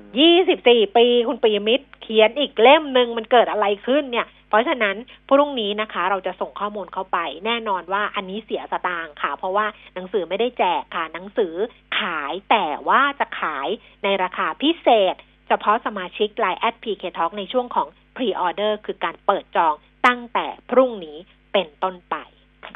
[0.44, 4.96] 24ปีคุณปียมิตรเขียนอีกเล่มหนึ่งมันเกิดอะไรขึ้นเนี่ยเพราะฉะนั้น
[5.28, 11.54] พรุ่งนี้นะคะ เราจะส่งข้อมูลเข้าไป แน่นอนว่าอันนี้เสียสตางค์ค่ะ เพราะว่าหนังสือไม่ได้แจกค่ะ หนังสือ
[11.98, 13.68] ขายแต่ว่าจะขาย
[14.04, 15.14] ในราคาพิเศษ
[15.48, 19.74] เฉพาะสมาชิก Line แอด PK Talk ในช่วงของ Pre-order คือการเปิดจอง
[20.06, 21.18] ตั้งแต่พรุ่งนี้
[21.52, 22.16] เป็นต้นไป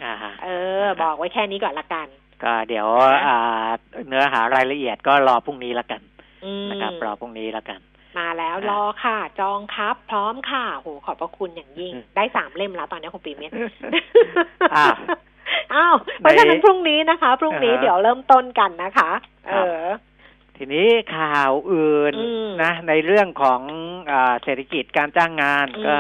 [0.05, 0.49] อ่าฮะเอ
[0.83, 2.07] อ บอกไว้แค่นี้ก่อนละกัน
[2.43, 2.89] ก็เดี๋ยว
[3.27, 3.37] อ่า
[4.09, 6.01] เนื้อหารายละเอียดก็รอพรุ่งนี้ละกัน
[6.45, 7.81] อืมนะครับรอพรุ่งนี้ละกัน
[8.21, 13.51] มาแล้วอ่ารอค่ะ จองครับ พร้อมค่ะโหขอบพระคุณอย่างยิ่งอืมได้สามเล่มแล้วตอนนี้คุณปีเมธ
[14.75, 14.95] อ้าว
[15.75, 19.11] อ้าวเพราะฉะนั้นพรุ่งนี้นะคะ พรุ่งนี้อ่าฮะเดี๋ยวเริ่มต้นกันนะคะ
[19.47, 19.85] คเอรับอ
[20.57, 23.61] ทีนี้ข่าวอื่นอืมนะ ในเรื่องของ
[24.11, 25.97] อาเศรษฐกิจการจ้างงานอืมก็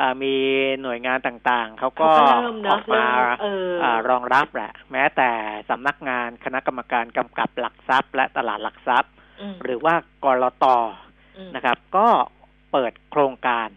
[0.00, 0.34] อ่ามี
[0.82, 5.30] หน่วยงานต่างๆ เขาก็เขาก็เริ่มอเนอะอกมาเริ่มเอออ่ารองรับแหละ แม้แต่
[5.70, 11.07] สำนักงานคณะกรรมการกำกับหลักทรัพย์ และตลาดหลักทรัพย์อืมหรือว่ากรตอืม
[11.56, 12.08] นะครับ ก็
[12.72, 13.68] เปิดโครงการ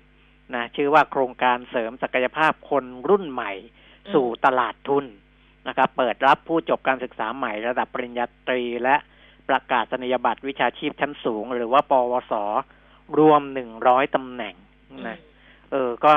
[0.56, 3.52] นะชื่อว่าโครงการเสริมศักยภาพคนรุ่นใหม่
[4.14, 5.06] สู่ตลาดทุน
[5.68, 8.96] นะครับ เปิดรับผู้จบการศึกษาใหม่ระดับปริญญาตรีและ
[9.50, 12.34] ประกาศนียบัตรวิชาชีพชั้นสูง หรือว่าปวส
[13.18, 14.56] รวมหนึ่งร้อยตำแหน่ง
[15.08, 15.18] นะ
[15.72, 16.14] เออก็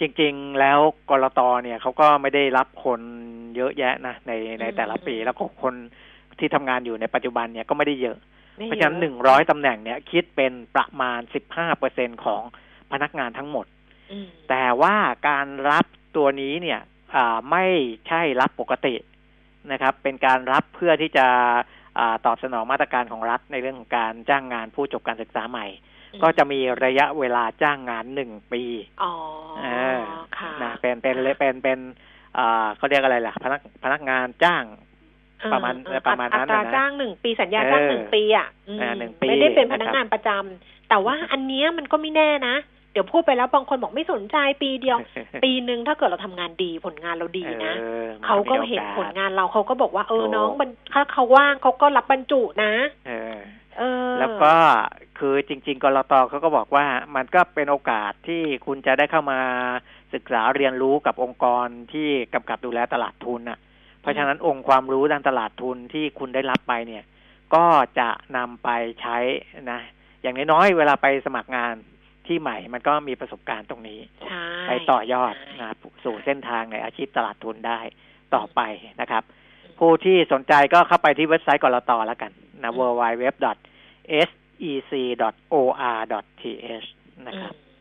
[0.00, 0.78] จริง ๆ แล้ว
[1.10, 3.00] กรตเนี่ยเขาก็ไม่ได้รับคน
[3.56, 5.74] เยอะแยะนะในในแต่ละปีแล้วก็คน
[6.38, 12.42] ที่ทำงานอยู่ในปัจจุบันเนี่ยก็ไม่ได้เยอะไม่ เพราะฉะนั้นหนึ่งร้อยตำแหน่งเนี่ยคิดเป็นประมาณสิบห้าเปอร์เซ็นของ
[12.92, 13.66] พนักงานทั้งหมด
[14.12, 14.96] อืมแต่ว่า
[15.28, 15.86] การรับ
[16.16, 16.80] ตัวนี้เนี่ย
[17.14, 17.64] อ่าไม่
[18.08, 18.94] ใช่รับปกติ
[19.72, 21.26] นะครับ เป็นการรับเพื่อที่จะ
[21.98, 25.66] อาตอบสนองมาตรการของรัฐในเรื่องของการจ้างงานผู้จบการศึกษาใหม่
[26.22, 28.62] ก็จะมีระยะเวลาจ้างงานหนึ่งปี
[29.02, 29.12] อ๋อ
[29.62, 29.66] เอ
[29.98, 30.00] อ
[30.38, 31.78] ค่ะนะเป็นเป็นเป็นเป็น
[32.38, 34.92] อ่าเขาเรียกอะไรล่ะ พนักพนักงานจ้างเออ
[35.52, 42.56] ประมาณเออประมาณนั้นอัตราน่ะนะจ้างหนึ่งปีสัญญาจ้างเออหนึ่งปีอะมอ่าหนึ่งปีไม่ได้เป็นพนักนะครับงานประจำแต่ว่าอันเนี้ยมันก็ไม่แน่นะ
[42.92, 44.98] เดี๋ยวพูดไปแล้วบางคนบอกไม่สนใจปีเดียว
[45.44, 52.72] ปีหนึ่งถ้าเกิดเราทำงานดีผลงานเราดีนะออเขาก็มีโอเห็นสผลงานเราเขาก็บอกว่าเออถูกน้องมันถ้าเขาว่างเขาก็รับบรรจุนะ
[53.06, 53.34] เออ
[53.78, 54.52] เออแล้วก็
[55.18, 56.84] คือจริง ๆกรตเขาก็บอกว่า
[57.16, 59.40] มันก็เป็นโอกาสที่คุณจะได้เข้ามา
[60.14, 63.58] ศึกษาเรียนรู้กับองค์กรที่กำกับดูแลตลาดทุนน่ะ
[64.04, 67.04] เพราะฉะนั้นองค์ความรู้ด้านตลาดทุนที่คุณได้รับไปเนี่ย
[67.54, 67.66] ก็
[67.98, 68.68] จะนำไป
[69.00, 69.16] ใช้
[69.70, 69.80] นะ
[70.22, 71.74] อย่างน้อยๆเวลาไปสมัครงาน
[72.26, 75.70] ที่ใหม่มันก็มีประสบการณ์ตรงนี้ใช่ไปต่อยอดนะ
[76.04, 77.80] สู่เส้นทางในอาชีพตลาดทุนได้
[78.34, 78.60] ต่อไป
[79.00, 79.22] นะครับ
[79.78, 83.24] ผู้ที่สนใจก็เข้าไปที่เว็บไซต์กรตแล้วกันนะ w w w
[85.50, 86.88] sec.or.th
[87.26, 87.73] นะครับอืมอ่า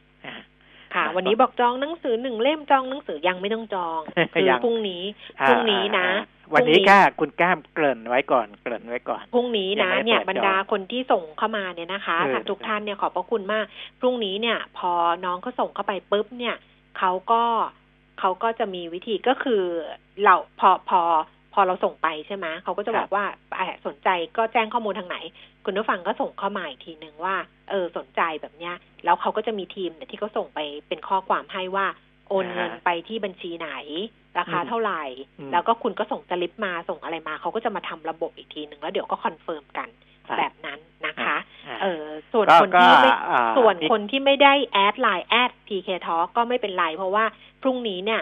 [0.95, 3.99] ค่ะนะวันนี้บอกจองหนังสือหนึ่งเล่มจองหนังสือยังไม่ต้องจอง
[4.33, 5.03] คือยังพรุ่งนี้
[5.41, 13.65] อ่าพรุ่งนี้นะอ่าวันนี้พรุ่งนี้แค่คุณแก้มเกริ่นไว้ก่อนเกริ่นไว้ก่อนพรุ่งนี้ยังนะไม่ได้เนี่ยเปิดบรรดาคนที่ส่งเข้ามาเนี่ยนะคะเออค่ะทุกท่านเนี่ยขอบพระคุณมาก
[13.99, 14.91] พรุ่งนี้เนี่ย พอ
[15.25, 16.55] น้องเขาส่งเข้าไปปุ๊บเนี่ย
[16.97, 17.43] เขาก็
[18.19, 19.63] เขาก็จะมีวิธีก็คือ
[20.23, 21.01] เราพอพอ
[21.53, 25.17] พอเราส่งไปใช่ไหมเขาก็จะบอกว่าเอ่อสนใจก็แจ้งข้อมูลทางไหน
[25.65, 27.35] คุณผู้ฟังก็ส่งเข้ามาอีกทีหนึ่งว่า
[27.69, 31.85] เออสนใจแบบเนี้ย แล้วเขาก็จะมีทีมเนี่ยที่เขาส่งไปเป็นข้อความให้ว่า
[32.29, 33.71] โอนเงินอ่าไปที่บัญชีไหน
[34.37, 35.03] ราคาอืมเท่าไหร่
[35.39, 39.89] อืมแล้วก็คุณก็ส่งสลิปมาส่งอะไรมาเขาก็จะมาทำระบบอีกทีหนึ่งแล้วเดี๋ยวก็ confirm กัน
[40.27, 41.37] ครับแบบนั้นนะคะ
[41.67, 47.25] อ่าเออส่วนก็คนที่ไม่ก็อ่าส่วนที่คนที่ไม่ได้ add ไลน์แอด PK Talk ก็ไม่เป็นไร เพราะว่า
[47.61, 48.21] พรุ่งนี้เนี่ย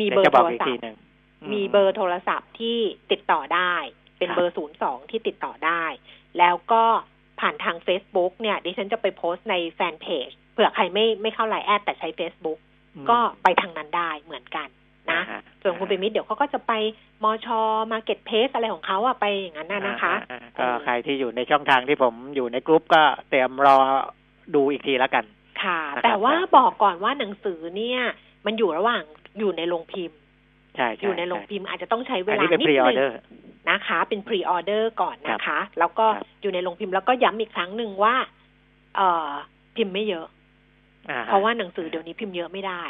[0.00, 1.09] มีเบอร์โทรศัพท์เดี๋ยวจะบโทอกอีกทีหนึ่งอื
[1.48, 2.78] มมีเบอร์โทรศัพท์ที่
[3.10, 3.74] ติดต่อได้
[4.18, 5.84] เป็นครับเบอร์ศูนย์สองที่ติดต่อได้
[6.38, 6.84] แล้วก็
[7.40, 12.58] ผ่านทาง Facebook เนี่ย ดิฉันจะไปโพสต์ในแฟนเพจเผื่อใครไม่ไม่เข้าไลน์แอดแต่ใช้ Facebook
[13.10, 14.68] ก็ไปทางนั้นได้เหมือนกัน
[15.10, 16.72] นะอ่าฮส่วนคุณปิมิตเดี๋ยวเขาก็จะไป
[17.22, 17.60] มอชอ
[17.92, 23.76] มาเก็ตเพสอะไรของเขาอะไปอย่างนั้นน่ะนะคะอ่าก็ใครที่อยู่ในช่องทางที่ผมอยู่ในกรุ๊ปก็เตรียมรอ
[24.54, 25.24] ดูอีกทีแล้วกัน
[25.62, 28.00] ค่ะนะครับแต่ว่าบอกก่อนว่าหนังสือเนี่ย
[28.46, 29.02] มันอยู่ระหว่าง
[29.38, 30.19] อยู่ในโรงพิมพ์ใช่
[30.80, 33.18] อใช่ยู่ในโรงพิมพ์อาจจะต้องใช้เวอันลานี้เป็นนิดพรีออนึงเดอร์
[33.70, 38.14] นะคะ เป็นพรีออเดอร์ก่อนนะคะ แล้วก็ครับอยู่ในโรงพิมพ์แล้วก็ย้ำอีกครั้งหนึ่งว่า
[38.96, 39.30] เอ่อ
[39.76, 40.26] พิมพ์ไม่เยอะ
[41.26, 42.82] เพราะว่าหนังสือเดี๋ยวนี้พิมพ์เยอะไม่ได้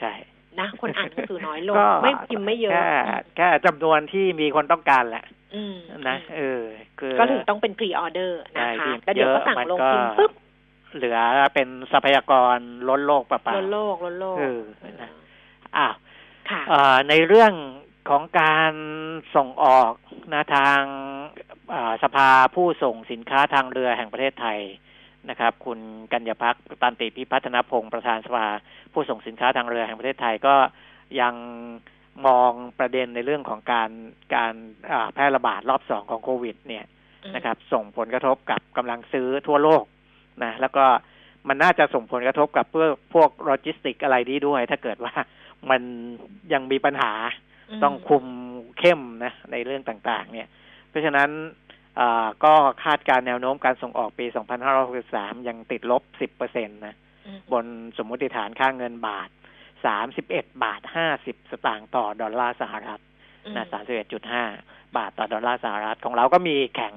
[0.00, 0.12] ใช่
[0.60, 2.88] นะคนอ่านหนังสือน้อยลงก็ไม่พิมพ์ไม่เยอะแค่
[3.36, 5.76] แค่จำนวนที่มีคนต้องการแหละอืม
[6.08, 6.62] นะเออ
[6.98, 10.32] คือก็ถึงต้องเป็นพรีออเดอร์นะใช่คะพิมพ์แล้วเดี๋ยวก็เยอะสั่งมันลงก็พิมพ์ปุ๊บ
[10.96, 11.18] เหลือ
[11.54, 12.56] เป็นทรัพยากร
[12.88, 14.60] ล้นโลกเปล่าล้นโลกล้นโลกเออ
[15.02, 15.10] นะ
[15.76, 16.03] อ้าวค่ะเอ่อ
[17.08, 17.52] ในเรื่อง
[18.08, 18.72] ของการ
[19.36, 19.92] ส่งออก
[20.32, 20.80] นะทาง
[22.02, 24.60] สภาผู้ส่งสินค้าทางเรือแห่งประเทศไทย
[25.30, 25.78] นะครับ คุณ
[26.12, 28.46] กัญญาพักตันติพิพัฒนพงศ์ประธานสภา
[28.92, 30.54] ผู้ส่งสินค้าทางเรือแห่งประเทศไทยก็
[31.20, 31.34] ยัง
[32.26, 33.90] มองประเด็นในเรื่องของการ
[34.34, 34.54] การ
[35.14, 36.84] แพร่ระบาดรอบสองของโควิด เนี่ย
[37.34, 39.84] นะครับ ส่งผลกระทบกับกำลังซื้อทั่วโลก
[40.44, 40.84] นะแล้วก็
[41.48, 45.14] มันน่าจะส่งผลกระทบกับเพื่อพวกโลจิสติกอะไรนี้ด้วย ถ้าเกิดว่า
[45.70, 45.82] มัน
[46.52, 47.12] ยังมีปัญหา
[47.78, 48.24] มันต้องคุม
[48.78, 50.48] เข้มนะในเรื่องต่างๆ เนี่ย
[50.88, 51.30] เพราะฉะนั้น
[52.00, 54.26] อ่าก็คาดการณ์แนวโน้มการส่งออกปี
[54.86, 56.96] 2563 ยังติดลบ 10เปอร์เซ็นต์นะ
[57.26, 57.64] อืมบน
[57.98, 59.28] สมมุติฐานค่าเงินบาท
[59.94, 60.80] 31 บาท
[61.16, 63.00] 50 สตางค์ต่อดอลลาร์สหรัฐ
[63.56, 63.66] นะ
[64.30, 66.94] 31.5 บาทต่อดอลลาร์สหรัฐ ของเราก็มีแข็ง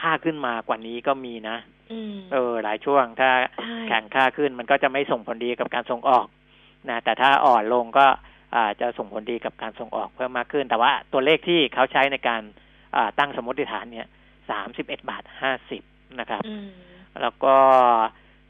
[0.00, 1.56] ค่าขึ้นมากว่านี้ก็มีนะ
[1.92, 6.26] อืมเออ หลายช่วงถ้าใช่แข็งค่าขึ้นมันก็จะไม่ส่งผลดีกับการส่งออก
[6.90, 8.06] นะแต่ถ้าอ่อนลงก็
[8.54, 12.42] อาจะส่งผลดีกับการส่งออกเพิ่มมากขึ้น แต่ว่าตัวเลขที่เขาใช้ในการ
[12.96, 14.06] อ่าตั้งสมมติฐานเนี่ย
[14.58, 15.22] 31บาท
[15.70, 16.68] 50นะครับอืม
[17.22, 17.56] แล้วก็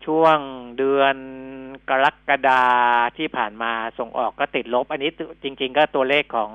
[0.06, 0.38] ช่วง
[0.78, 1.16] เดือน
[1.90, 2.64] กรกฎา
[3.18, 5.10] ที่ผ่านมาส่งออกก็ติดลบ อันนี้
[5.42, 6.50] จริง ๆ ก็ตัวเลขของ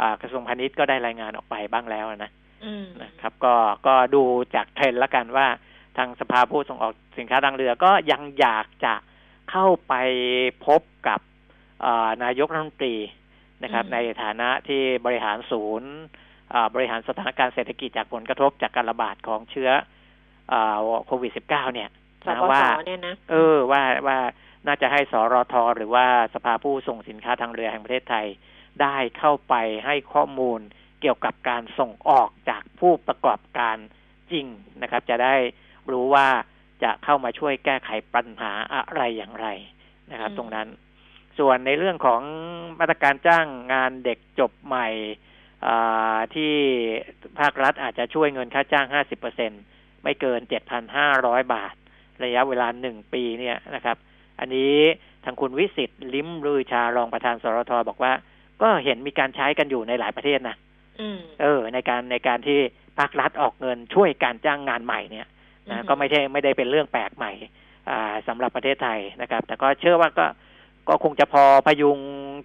[0.00, 2.30] อากระทรวงพาณิชย์ก็ได้รายงานออกไปบ้างแล้วนะ
[2.64, 3.54] อืมนะครับ ก็
[3.86, 4.22] ก็ดู
[4.54, 5.46] จากเทรนด์ละกันว่า
[5.96, 8.94] ทางสภาผู้ส่งออกสินค้าทางเรือก็ยังอยากจะ
[9.50, 9.94] เข้าไป
[10.66, 11.20] พบกับ
[11.80, 12.96] เอ่อนายกรัฐมนตรี
[13.62, 15.90] นะครับ ในฐานะที่บริหารศูนย์
[16.54, 19.70] อ่าบริหารสถานการณ์เศรษฐกิจจากผลกระทบจากการระบาดของเชื้อ
[20.52, 21.88] อ่าโควิด -19 เนี่ย
[22.26, 24.18] สนะปสว่าเนี่ยนะเออว่าว่า
[24.66, 28.26] น่าจะให้สรทหรือว่าสภาผู้ส่งสินค้าทางเรือแห่งประเทศไทย
[28.82, 29.54] ได้เข้าไป
[29.86, 30.60] ให้ข้อมูล
[31.00, 33.76] เกี่ยวกับการส่งออกจากผู้ประกอบการ
[34.32, 34.46] จริง
[34.82, 35.34] นะครับ จะได้
[35.92, 36.28] รู้ว่า
[36.84, 39.46] จะเข้ามาช่วยแก้ไขปัญหาอะไรอย่างไร
[40.12, 40.68] นะครับอืมตรงนั้น
[41.38, 42.22] ส่วนในเรื่องของ
[42.80, 44.88] มาตรการจ้างงานเด็กจบใหม่
[45.66, 46.52] อ่าที่
[47.40, 48.86] ภาครัฐอาจจะช่วยเงินค่าจ้าง
[49.44, 50.40] 50%ไม่เกิน
[50.96, 51.74] 7,500 บาท
[52.24, 53.96] ระยะเวลาหนึ่งปีเนี่ยนะครับ
[54.40, 54.76] อันนี้
[55.24, 58.12] ทางคุณวิสิตลิ้มลือชารองประธานสรทบอกว่า
[58.62, 60.56] ก็เห็นมีการใช้กันอยู่ในหลายประเทศนะ
[61.00, 62.58] อืมเออ ในการในการที่
[62.98, 67.32] ภาครัฐออกเงินช่วยการจ้างงานใหม่เนี่ยอื นะมก็ไม่ใช่ไม่ได้เป็นเรื่องแปลกใหม่
[67.90, 70.26] อ่าสำหรับประเทศไทยนะครับ แต่ก็เชื่อว่าก็
[70.88, 71.98] ก็คงจะพอพยุง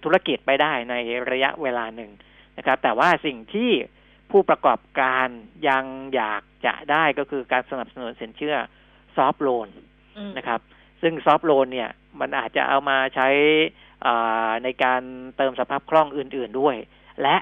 [0.04, 0.94] ธุรกิจไปได้ใน
[1.30, 2.10] ระยะเวลาหนึ่ง
[2.58, 3.70] นะครับ แต่ว่าสิ่งที่
[4.30, 5.28] ผู้ประกอบการ
[5.68, 8.56] ยังอยากจะได้ก็คือการสนับสนุนสินเชื่อ
[9.16, 9.68] ซอฟ t โลน
[10.16, 10.60] อืมนะครับ
[11.02, 13.28] ซึ่งซอฟ t โลนเนี่ย มันอาจจะเอามาใช้
[14.06, 15.02] อ่าในการ
[15.36, 16.76] เติมสภาพคล่องอื่น ๆด้วย
[17.22, 17.36] และ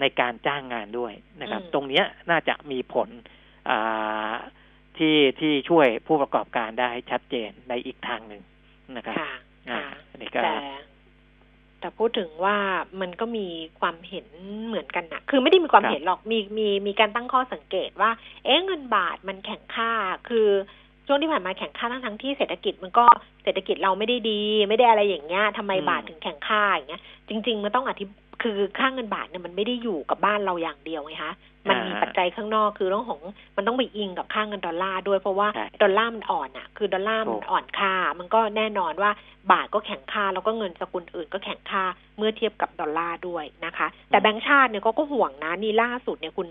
[0.00, 3.08] ในการจ้างงานด้วยนะครับ ตรงเนี้ยน่าจะมีผล
[3.70, 4.15] อ่า
[4.98, 8.42] ที่ที่ช่วยผู้ประกอบการได้ชัดเจนในอีกทางหนึ่ง
[8.96, 9.32] นะครับค่ะ
[9.70, 10.54] อ่าค่ะอันนี้ก็แต่
[11.80, 12.56] แต่พูดถึงว่า
[13.00, 13.46] มันก็มี
[13.80, 14.26] ความเห็น
[14.66, 18.10] เหมือนกันนะคือไม่ได้มีความเห็นหรอกครับมีมีมีการตั้งข้อสังเกตว่า
[18.44, 19.92] เอ๊ะเงินบาทมันแข็งค่า
[20.28, 20.48] คือ
[21.06, 23.06] ช่วงที่ผ่านมาแข็งค่าทั้งทั้งๆที่เศรษฐกิจมันก็
[23.42, 28.08] เศรษฐกิจเราไม่ได้ดี ไม่ได้อะไรอย่างเงี้ยทำไมอืมบาทถึงแข็งค่าอย่างเงี้ยจริง ๆ มันต้องอธิบ
[28.42, 31.34] คือค่าเงินบาทเนี่ยมันไม่ได้อยู่กับบ้านเราอย่างเดียวไงคะ
[31.68, 33.20] มันมีอ่าปัจจัยข้างนอกคือเรื่องของ
[33.56, 39.10] มันต้องไปอิงกับค่าเงินดอลลาร์ด้วยเพราะว่าใช่ดอลลาร์มันอ่อนอะ คือดอลลาร์มันถูกอ่อนค่า มันก็แน่นอนว่า
[39.50, 41.84] บาทก็แข็งค่า แล้วก็เงินสกุลอื่นก็แข็งค่า
[42.18, 46.48] เมื่อเทียบกับดอลลาร์ด้วยนะคะ แต่แบงก์ชาติเนี่ยก็ก็ห่วงนะนี่ล่าสุดเนี่ยคุณ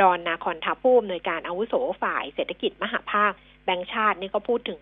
[0.00, 3.32] ดอนนาคอนทัพผู้อำนวยการอาวุโสฝ่ายเศรษฐกิจมหาภาค
[3.64, 4.80] แบงก์ชาตินี่ก็พูดถึง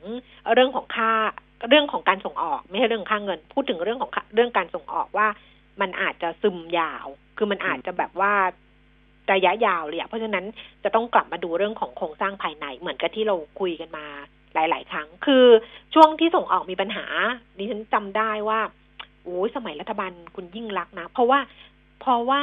[0.52, 1.12] เรื่องของค่า
[1.68, 5.26] เรื่องของการส่งออก ไม่ใช่เรื่องค่าเงิน พูดถึงเรื่องของค่าเรื่องการส่งออกว่า
[5.80, 7.06] มันอาจจะซึมยาว
[7.36, 8.32] คือมันอาจจะแบบว่า
[9.32, 10.44] ระยะยาวเลยอะเพราะฉะนั้น
[10.84, 14.06] จะต้องกลับมาดูเรื่องของโครงสร้างภายในเหมือนกับที่เราคุยกันมา
[14.54, 15.46] หลาย ๆ ครั้ง คือ
[15.94, 17.06] ช่วงที่ส่งออกมีปัญหา
[17.58, 18.60] ดิฉันจำได้ว่า
[19.24, 21.38] โอ้ยสมัยรัฐบาลคุณยิ่งรักนะ เพราะว่า
[22.06, 22.42] เพราะว่า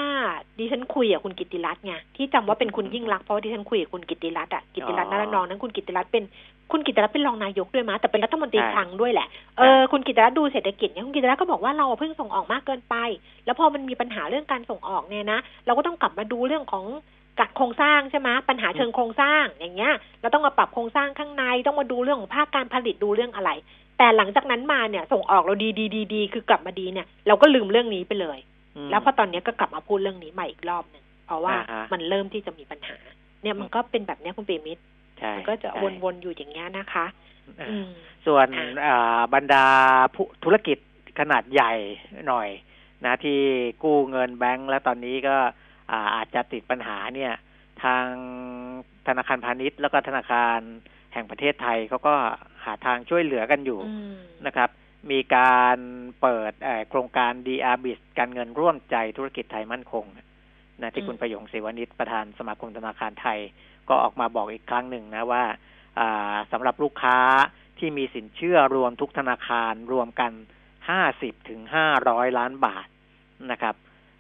[0.58, 6.24] ดิฉันคุยกับคุณกิติรัตน์ไงที่จำว่าเป็นคุณยิ่งรักษณ์เพราะว่าดิฉันคุยกับคุณกิติรัตน์อะกิติรัตน์อ๋อนารนองนั้นคุณกิติรัตน์เป็น
[6.71, 12.95] คุณกิติรัตน์เป็นรองนายกด้วยมั้ยแต่เป็นรัฐมนตรีใช่คลังด้วยแหละเออคุณกิติรัตน์ดูเศรษฐกิจเนี่ยคุณกิติรัตน์ก็บอกว่าเราเพิ่งส่งออกมากเกินไป
[13.45, 16.86] แล้วพอมันมีปัญหาเรื่องการส่งออกเนี่ยนะ เราก็ต้องกลับมาดูเรื่องของ
[17.39, 23.50] กัดโครงสร้างใช่ไหมปัญหาเชิงโครงสร้างอย่างเงี้ย เราต้องมาปรับโครงสร้างข้างในต้องมาดูเรื่องของภาคการผลิตดูเรื่องอะไร
[23.97, 28.61] แต่หลังจากนั้นมาเนี่ยส่งออกเราดีดีดีดีคือกลับมาดีเนี่ย เราก็ลืมเรื่องนี้ไปเลยอืม
[28.91, 32.97] แล้วพอตอนนี้ก็กลับมาพูดเรื่องนี้ใหม่อีกรอบหนึ่งเพราะว่าอ่าฮะมันเริ่มที่จะมีปัญหา
[33.41, 34.84] เนี่ยมันก็เป็นแบบเนี้ยคุณเปรมิตร
[35.19, 37.05] ใช่มันก็จะใช่วนๆอยู่อย่างเงี้ยนะคะ
[37.60, 37.89] อ่าอืม
[38.25, 39.65] ส่วนอะอ่าบรรดา
[40.15, 40.77] ผู้ธุรกิจ
[41.19, 41.73] ขนาดใหญ่
[42.27, 42.49] หน่อย
[43.05, 43.39] นะที่
[43.84, 45.36] กู้เงินแบงก์แล้วตอนนี้ก็
[45.91, 47.34] อ่าอาจจะติดปัญหาเนี่ย
[47.84, 48.05] ทาง
[49.07, 50.60] ธนาคารพาณิชย์แล้วก็ธนาคาร
[51.13, 52.15] แห่งประเทศไทยเขาก็
[52.65, 54.69] หาทางช่วยเหลือกันอยู่อืมนะครับ
[55.10, 55.78] มีการ
[56.22, 60.06] เปิดเอ่อโครงการ DR b i z การเงินร่วมใจธุรกิจไทยมั่นคง
[60.82, 63.40] นะที่คุณประยงศิวนิชประธานสมาคมธนาคารไทย
[63.90, 65.44] ก็ออกมาบอกอีกครั้งหนึ่งนะว่า
[66.00, 67.18] อ่าสำหรับลูกค้า
[67.80, 70.32] ที่มีสินเชื่อรวมทุกธนาคารรวมกัน
[70.90, 71.62] 50ถึง
[72.00, 72.88] 500ล้านบาท
[73.52, 73.76] นะครับ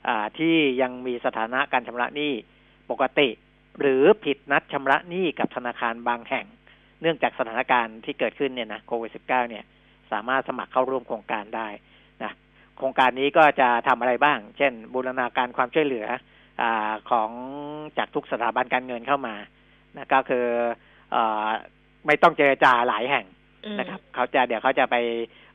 [0.07, 2.33] อ่าที่ยังมีสถานะการชำระหนี้
[2.91, 3.29] ปกติ
[3.79, 6.45] หรือผิดนัดชำระหนี้กับธนาคารบางแห่ง
[7.01, 9.63] เนื่องจากสถานการณ์ที่เกิดขึ้นเนี่ยนะโควิด -19 เนี่ย
[10.13, 11.67] สามารถสมัครเข้าร่วมโครงการได้
[12.23, 12.31] นะ
[12.77, 16.07] โครงการนี้ก็จะทำอะไรบ้าง เช่น บูรณาการความช่วยเหลือ
[16.61, 17.29] อาของ
[17.97, 19.35] จากทุกสถาบันการเงินเข้ามา
[19.97, 20.45] นะก็คือ
[21.15, 21.49] อา
[22.07, 23.25] ไม่ต้องเจรจาหลายแห่ง
[23.65, 24.95] อืมนะครับเขาจะเดี๋ยวเขาจะไป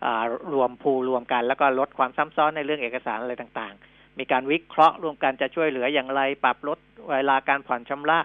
[0.04, 6.78] อ่ารวมพูลรวมกัน แล้วก็ลดความซ้ำซ้อนในเรื่องเอกสารอะไรต่างๆ มีการวิเคราะห์รวมกันจะช่วยเหลืออย่างไร ปรับลด
[7.10, 8.18] เวลาการผ่อนชำระ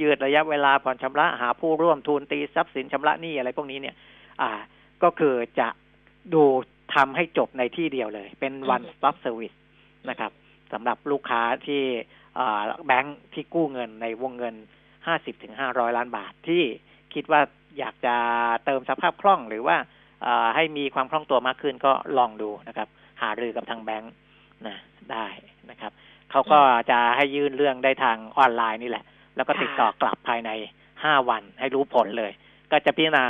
[0.00, 3.94] ยืดระยะเวลาผ่อนชำระ หาผู้ร่วมทุนตีทรัพย์สินชำระหนี้อะไรพวกนี้เนี่ย
[4.40, 4.50] อ่า
[5.02, 5.68] ก็คือจะ
[6.34, 6.42] ดู
[6.94, 9.56] ทำให้จบในที่เดียวเลย เป็น one stop service
[10.10, 10.32] นะครับ
[10.72, 11.82] สำหรับลูกค้าที่
[12.38, 14.54] อ่าแบงค์ที่กู้เงินในวงเงิน
[14.98, 16.62] 50ถึง500ล้านบาทที่
[17.14, 17.40] คิดว่า
[17.78, 18.14] อยากจะ
[18.64, 19.76] เติมสภาพคล่องหรือว่า
[20.26, 22.88] อ่าให้มีความคล่องตัวมากขึ้นก็ลองดูนะครับ
[23.22, 24.12] หารือกับทางแบงค์
[24.66, 24.76] นะ
[25.12, 25.26] ได้
[25.70, 25.92] นะครับ
[26.30, 29.04] เขาก็จะให้ยื่นเรื่องได้ทางออนไลน์นี่แหละ
[29.36, 30.50] แล้วก็ติดต่อกลับภายใน
[30.90, 32.32] 5วันให้รู้ผลเลย
[32.72, 33.24] ก็จะพิจารณา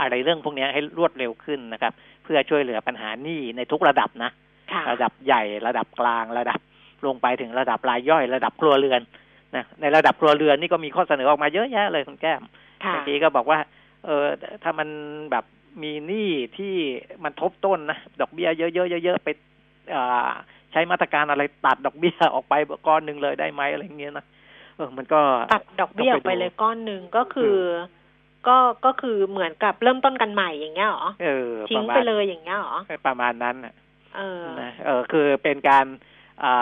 [0.00, 1.92] อะไรเรื่องพวกนี้ให้รวดเร็วขึ้นนะครับ
[2.24, 4.30] เพื่อช่วยเหลือปัญหาหนี้ในทุกระดับนะ
[4.72, 6.60] ค่ะระดับใหญ่ระดับกลางระดับ
[7.06, 9.00] ลงไปถึงระดับรายย่อยระดับครัวเรือน
[9.56, 12.42] นะในระดับครัวเรือนนี่ก็มีข้อเสนอออกมาเยอะแยะเลยคุณแก้ม
[12.84, 13.58] ค่ะเมื่อกี้ก็บอกว่า
[14.04, 14.24] เออ
[14.62, 14.88] ถ้ามัน
[15.30, 15.44] แบบ
[15.82, 16.74] มีหนี้ที่
[17.24, 19.28] มันทบต้นนะดอกเบี้ยเยอะๆเยอะๆไป
[19.94, 20.30] อ่า
[20.72, 22.54] ใช้มาตรการอะไรตัดดอกเบี้ยออกไป
[22.88, 24.26] ก้อนหนึ่งเลยได้ไหมอะไรอย่างเงี้ยนะ
[24.76, 25.20] เออมันก็
[25.54, 27.56] ตัดดอกเบี้ยออกไปเลยก้อนหนึ่งก็คือ
[28.48, 32.76] ก็ก็คือเหมือนกับเริ่มต้นกันใหม่อย่างเงี้ยเหรอเออทิ้ปงระมาไปณเลยอย่างเงี้ยเหรอ
[33.06, 33.74] ประมาณนั้นน่ะ
[34.16, 35.86] เออนะเออคือเป็นการ
[36.44, 36.54] อ่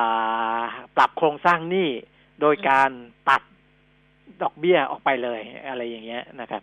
[0.59, 0.61] า
[0.97, 1.89] ปรับโครงสร้างหนี้
[2.41, 2.91] โดยการ
[3.29, 3.43] ตัด
[4.43, 6.63] ดอกเบี้ยออกไปเลยอะไรอย่างเงี้ยนะครับ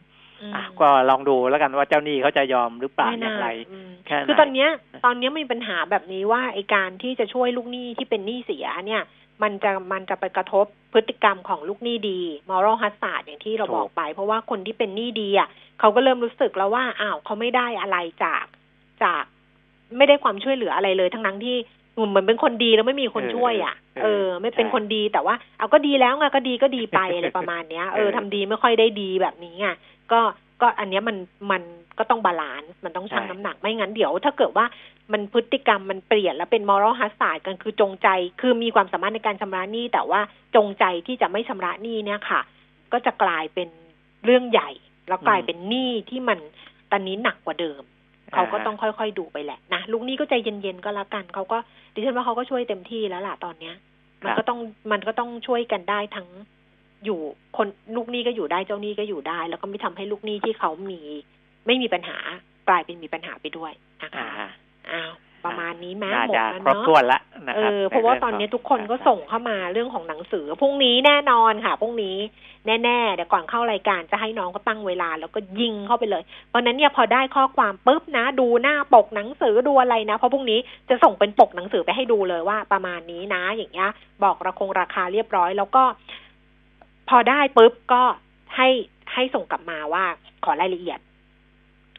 [0.53, 4.69] มอะก็ลองดูแล้วกันว่าเจ้าหนี้เขาจะยอมหรือเปล่าไม่อย่างไรอืมแค่ไหนคือตอนเนี้ย
[5.05, 9.03] ตอนเนี้ยมีปัญหาแบบนี้ว่าไอการที่จะช่วยลูกหนี้ที่เป็นหนี้เสียเนี่ย
[9.41, 15.49] มันจะมันจะไปกระทบ พฤติกรรมของลูกหนี้ดี moral hazard อย่างที่เราถูกบอกไป เพราะว่าคนที่เป็นหนี้ดีอะ
[15.79, 18.45] เขาก็เริ่มรู้สึกแล้วว่าอ้าวเขาไม่ได้อะไรจาก
[19.03, 19.23] จาก
[19.97, 21.57] ไม่ได้ความช่วยเหลืออะไรเลยทั้งนั้นที่
[21.93, 29.67] เหมือนเป็นคนดีแล้วไม่มีคนช่วยอะ เออ ไม่เป็นคนดีแต่ว่า เอาก็ดีแล้วไงก็ดีก็ดีไปอะไรประมาณเนี้ย เออทำดีไม่ค่อยได้ดีแบบนี้ไง
[30.11, 30.19] ก็
[30.61, 31.17] ก็อันเนี้ยมัน
[31.51, 31.63] มัน
[31.97, 34.65] ก็ต้อง balance มันต้องชั่งใช่น้ำหนักไม่งั้นเดี๋ยว ถ้าเกิดว่า
[35.11, 38.07] มันพฤติกรรมมันเปลี่ยนแล้วเป็น moral hazard กันคือจงใจ
[38.41, 40.21] คือมีความสามารถในการชำระหนี้ แต่ว่า
[40.55, 42.41] จงใจที่จะไม่ชำระหนี้เนี่ยค่ะ
[42.91, 43.69] ก็จะกลายเป็น
[44.25, 44.69] เรื่องใหญ่
[45.07, 46.39] แล้วกลายเป็นหนี้ที่มัน
[46.91, 47.81] ตอนนี้หนักกว่าเดิม
[48.33, 51.57] เขาก็ต้องค่อยๆดูไปแหละนะลูกหนี้ก็ใจเย็นๆก็แล้วกันเขาก็
[51.93, 53.75] ดิฉันว่าเขาก็ช่วยเต็มที่แล้วล่ะตอนเนี้ย
[54.23, 54.59] มันก็ต้อง
[54.91, 56.27] มันก็ต้องช่วยกันได้ทั้ง
[57.05, 57.19] อยู่
[57.57, 61.01] คนลูกหนี้ก็อยู่ได้เจ้าหนี้ก็อยู่ได้ แล้วก็ไม่ทำให้ลูกหนี้ที่เขามี
[61.65, 62.17] ไม่มีปัญหา
[62.69, 63.71] กลายเป็นมีปัญหาไปด้วย
[64.03, 64.49] นะคะอ่า
[64.91, 65.13] อ้าว
[65.45, 72.17] ประมาณนี้แม้น่าหมดจะแล้วครบเนาะถ้วนละนะเอครับอเพราะว่าใงตอนนี้ขงทุกคนก็ส่งเข้ามาเรื่องของหนังสือพรุ่งนี้แน่นอนค่ะพรุ่งนี้
[72.83, 80.59] แน่ๆเดี๋ยวก่อนเข้ารายการจะให้น้องก็ตั้งเวลา แล้วก็ยิงเข้าไปเลยเพราะฉะนั้นเนี่ยพอได้ข้อความปุ๊บนะ ดูหน้าปกหนังสือดูอะไรนะ เพราะพรุ่งนี้
[80.89, 83.89] จะส่งเป็นปกหนังสือไปให้ดูเลยว่าประมาณนี้นะ อย่างเงี้ย
[84.23, 85.83] บอกราคงราคาเรียบร้อย แล้วก็
[87.09, 88.03] พอได้ปุ๊บก็
[88.55, 88.67] ให้
[89.13, 90.03] ให้ส่งกลับมาว่า
[90.45, 90.99] ขอรายละเอียด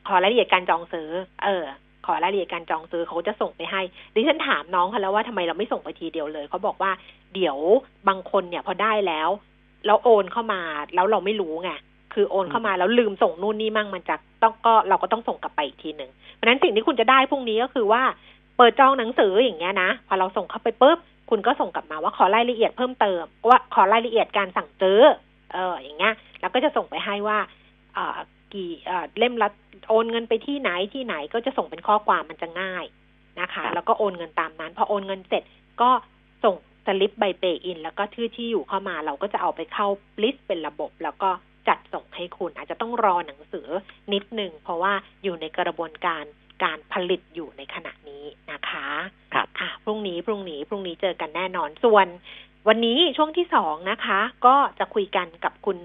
[0.09, 1.09] ขอรายละเอียดการจองซื้อ
[1.45, 1.65] เออ
[2.07, 3.81] ขอรายละเอียดการจองซื้อเขาจะส่งไปให้
[4.15, 6.91] ดิฉันถามน้องเขาแล้วว่าทำไมเราไม่ส่งไปทีเดียวเลยเขาบอกว่า
[7.35, 7.57] เดี๋ยว
[8.09, 9.29] บางคนเนี่ย พอได้แล้ว
[9.87, 10.61] แล้วโอนเข้ามา
[10.95, 11.71] แล้วเราไม่รู้ไง
[12.15, 18.03] คือโอนเข้ามาแล้วลืมส่งนู่นนี่มั่งมันจะต้องก็เราก็ต้องส่งกลับไปอีกทีหนึ่งเพราะนั้นสิ่งที่คุณจะได้พรุ่งนี้ก็คือว่า
[18.57, 20.99] เปิดจองหนังสืออย่างเงี้ยนะพอเราส่งเข้าไปปุ๊บ
[21.31, 25.01] คุณก็ส่งกลับมาว่าขอรายละเอียดเพิ่มเติมว่าขอรายละเอียดการสั่งซื้อ
[25.53, 27.39] เอออย่างเงี้ยแล้วก็จะส่งไปให้ว่า
[27.95, 28.19] เอ่อ
[28.53, 29.49] กี่เอ่อเล่มละ
[29.89, 32.85] โอนเงินไปที่ไหนที่ไหนก็จะส่งเป็นข้อความมันจะง่าย
[33.41, 35.43] นะคะ แล้วก็โอนเงินตามนั้น พอโอนเงินเสร็จ
[35.83, 35.91] ก็
[36.45, 36.55] ส่ง
[36.87, 39.87] สลิปใบเปย์อิน แล้วก็ชื่อที่อยู่เข้ามาเราก็จะเอาไปเข้า
[40.23, 41.31] ลิสต์เป็นระบบ แล้วก็
[41.69, 43.69] จัดส่งให้คุณ อาจจะต้องรอหนังสือ
[44.13, 46.25] นิดนึงเพราะว่าอยู่ในกระบวนการ
[46.65, 48.87] การผลิตอยู่ในขณะนี้นะคะ
[49.35, 52.07] ครับอะพรุ่งนี้พรุ่งนี้พรุ่งนี้เจอกันแน่นอนส่วน
[52.69, 55.79] วันนี้ช่วงที่สองนะคะ ก็จะคุยกันกับคุณ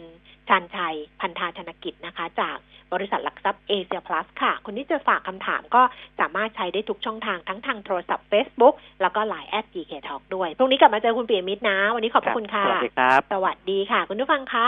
[0.49, 2.57] ชันชัยพันธาธนกิจนะคะ จาก
[2.93, 5.81] บริษัทหลักทรัพย์เอเชียพลัสค่ะ คุณที่จะฝากคำถามก็
[6.19, 14.67] สามารถใช้ได้ทุกช่องทางทั้งทางโทรศัพท์ Facebook แล้วก็ Line แอด GK Talk ด้วย พรุ่งนี้กลับมาเจอคุณเปียมิตรนะ วันนี้ขอบพระคุณค่ะ สวัสดีครับ สวัสดีค่ะ คุณผู้ฟังคะ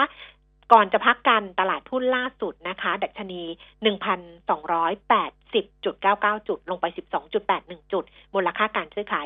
[0.73, 3.41] ก่อนจะพักกันตลาดหุ้นล่าสุดนะคะ ดัชนี
[3.83, 6.85] 1,280.99 จุด ลงไป
[7.39, 8.03] 12.81 จุด
[8.33, 9.25] มูลค่าการซื้อขาย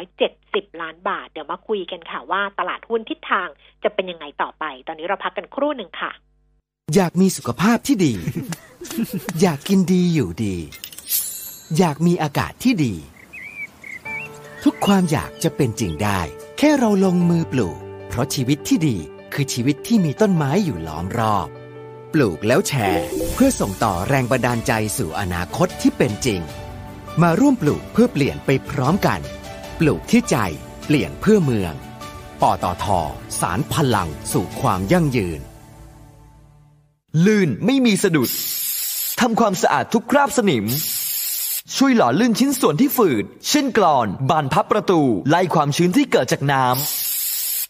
[0.00, 3.48] 12,370 ล้านบาท เดี๋ยวมาคุยกันค่ะว่าตลาดหุ้นทิศทาง
[3.82, 6.12] จะเป็นยังไงต่อไป ตอนนี้เราพักกันครู่หนึ่งค่ะ
[6.94, 8.14] อยากมีสุขภาพที่ดี
[9.40, 10.56] อยากกินดีอยู่ดี
[11.78, 12.94] อยากมีอากาศที่ดี
[14.64, 16.20] ทุกความอยากจะเป็นจริงได้
[16.58, 17.78] แค่เราลงมือปลูก
[18.08, 18.96] เพราะชีวิตที่ดี
[19.34, 21.48] คือชีวิตที่มีต้นไม้อยู่ล้อมรอบ
[22.12, 26.40] ปลูกแล้วแชร์ เพื่อส่งต่อแรงบันดาลใจสู่อนาคตที่เป็นจริง
[27.22, 29.20] มาร่วมปลูกเพื่อเปลี่ยนไปพร้อมกัน
[29.80, 30.36] ปลูกที่ใจ
[30.86, 31.72] เปลี่ยนเพื่อเมือง
[32.42, 32.86] ปตท
[33.40, 35.40] สารพลังสู่ความยั่งยืน
[37.26, 38.30] ลื่นไม่มีสะดุด
[39.20, 40.64] ทำความสะอาดทุกคราบสนิม
[41.76, 47.01] ช่วยหล่อลื่นชิ้นส่วนที่ฝืด เช่นกรอน บานพับประตู ไล่ความชื้นที่เกิดจากน้ำ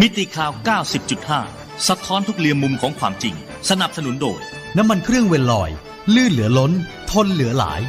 [0.00, 0.52] มิติข่าว
[1.18, 3.34] 90.5 สะท้อนทุกเรียมมุมของความจริง
[3.70, 4.40] สนับสนุนโดย
[4.76, 5.70] น้ำมันเครื่องเวลลอย
[6.14, 6.72] ลื่นเหลือล้น
[7.10, 7.80] ทนเหลือหลาย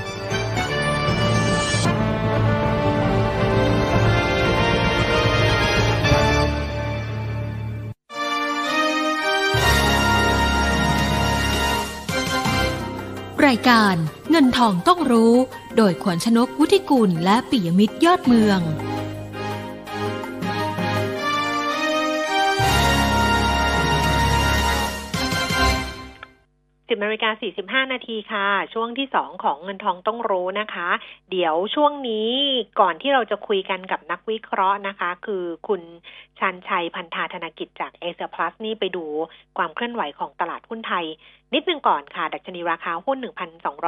[13.47, 13.95] รายการ
[14.30, 15.34] เงินทองต้องรู้
[15.78, 18.62] โดยขวัญชนกวุฒิกุลและปิยมิตรยอดเมือง
[26.96, 30.89] 10นาฬิกา45 นาทีค่ะ ช่วงที่สองของเงินทองต้องรู้นะคะ
[31.32, 32.30] เดี๋ยวช่วงนี้
[32.80, 35.82] ก่อนที่เราจะคุยกันกับนักวิเคราะห์นะคะ คือคุณ
[36.39, 39.06] ชันชัยพันธาธนกิจจากเอเ a พลัสนี่ไปดู
[39.58, 41.06] ความเคลื่อนไหวของตลาดหุ้นไทย
[41.54, 43.18] นิดนึงก่อนค่ะ ดัชนีราคาหุ้น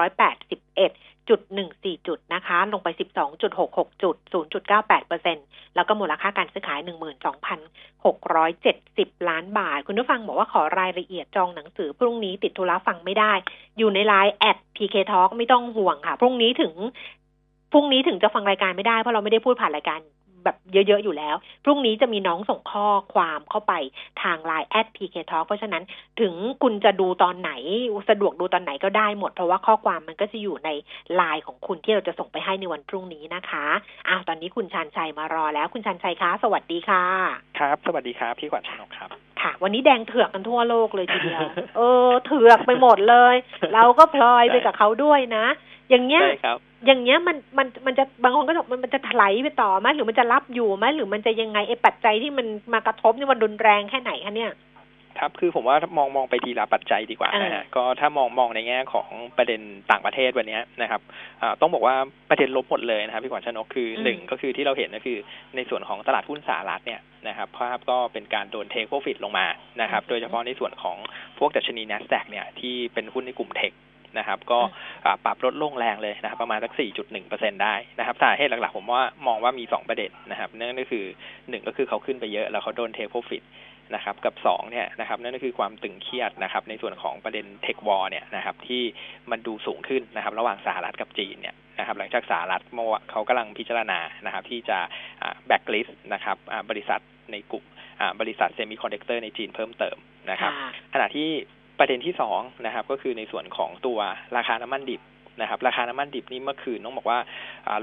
[0.08, 5.38] 1,281 จุดหนึ่งสี่จุดนะคะ ลงไปสิบสองจุดหกหกจุดศูนย์จุดเก้าแปดเปอร์เซ็น
[5.76, 7.60] แล้วก็มูลค่าการซื้อขายหนึ่งหมื่นสองพัน
[8.06, 13.34] หกร้อยเจ็ดสิบล้านบาท คุณผู้ฟังบอกว่าขอรายละเอียดจองหนังสือ พรุ่งนี้ติดธุระฟังไม่ได้
[13.78, 16.74] อยู่ในไลน์แอด PK Talk ไม่ต้องห่วงค่ะ พรุ่งนี้ถึง
[17.72, 20.00] พรุ่งนี้ถึงจะฟังรายการไม่ได้เพราะเราไม่ได้พูดผ่านรายการ
[20.48, 23.74] แบบเยอะ ๆ อยู่แล้ว พรุ่งนี้จะมีน้องส่งข้อความเข้าไป
[24.22, 25.84] ทาง Line แอด PK Talk เพราะฉะนั้น
[26.22, 26.34] ถึง
[26.64, 27.52] คุณจะดูตอนไหน
[28.10, 30.70] สะดวกดูตอนไหนก็ได้หมด เพราะว่าข้อความมันก็จะอยู่ใน
[31.16, 33.66] ไลน์ของคุณที่เราจะส่งไปให้ในวันพรุ่งนี้นะคะ
[34.08, 37.04] อ้าวตอนนี้คุณชันชัยมารอแล้วคุณชันชัยคะ สวัสดีค่ะ
[37.60, 39.10] ครับ สวัสดีครับ พี่ขวัญชนกครับ
[39.42, 41.42] ค่ะ วันนี้แดงเถือกกันทั่วโลกเลยทีเดียว
[41.78, 43.36] เออ เถือกไปหมดเลย
[43.74, 45.46] เราก็พลอยไปกับเขาด้วยนะ
[45.90, 54.54] อย่างเงี้ยใช่ครับ อย่างเงี้ยมันมันมันจะบางคนก็บอกมันมันจะถลายไปต่อไหมหรือมันจะรับอยู่ไหมหรือมันจะยังไงไอ้ปัจจัยที่มันมากระทบนี่มันรุนแรงแค่ไหนคะเนี่ย
[55.20, 59.08] ครับคือผมว่ามองมองไปทีละปัจจัยดีกว่านะฮะก็ถ้ามองมองในแง่ของ
[59.38, 59.62] ประเด็น
[59.92, 61.02] ต่างประเทศวันนี้นะครับ
[61.42, 61.96] อ่าต้องบอกว่า
[62.30, 65.18] ประเด็นลบหมดเลยนะครับพี่ขวัญชนกคือหนึ่งก็คือที่เราเห็นก็คือ
[65.56, 69.48] ในส่วนของตลาดหุ้นสหรัฐเนี่ยนะครับภาพก็เป็นการโดนเทคโปรฟิตลงมา
[69.82, 70.98] นะครับโดยเฉพาะในส่วนของ
[71.40, 73.72] พวกดัชนี NASDAQ เนี่ยที่เป็นหุ้นในกลุ่มเทค
[74.20, 74.60] นะครับ ก็
[75.26, 76.72] ปรับลดลงแรงเลยนะครับประมาณสัก
[77.18, 81.06] 4.1%ได้นะครับสาเหตุหลักๆ ผมว่ามองว่ามี 2 ประเด็นนะครับนั่นก็คือ
[81.36, 83.44] 1 ก็คือเขาขึ้นไปเยอะ แล้วเขาโดนเทคโปรฟิต
[83.96, 88.84] นะครับกับ2เนี่ยนะครับนั่นก็คือความตึงเครียดนะครับในส่วนของประเด็นเทควอร์เนี่ยนะครับที่
[89.32, 94.78] มันดูสูงขึ้นนะครับระหว่างสหรัฐกับจีนเนี่ยนะครับหลังจากสหรัฐเมื่อเขากำลังพิจารณานะครับที่จะ
[95.48, 96.38] แบ็กลิสต์นะครับ
[96.70, 97.00] บริษัท
[97.32, 97.64] ในกลุ่ม
[98.22, 99.98] บริษัทเซมิคอนดักเตอร์ในจีนเพิ่มเติม
[100.32, 100.52] นะครับ
[100.94, 101.30] ขณะที่
[101.80, 104.00] ประเด็นที่สองนะครับ ก็คือในส่วนของตัว
[104.38, 105.02] ราคาน้ำมันดิบ
[105.42, 107.20] นะครับ ราคาน้ำมันดิบนี่เมื่อคืนต้องบอกว่า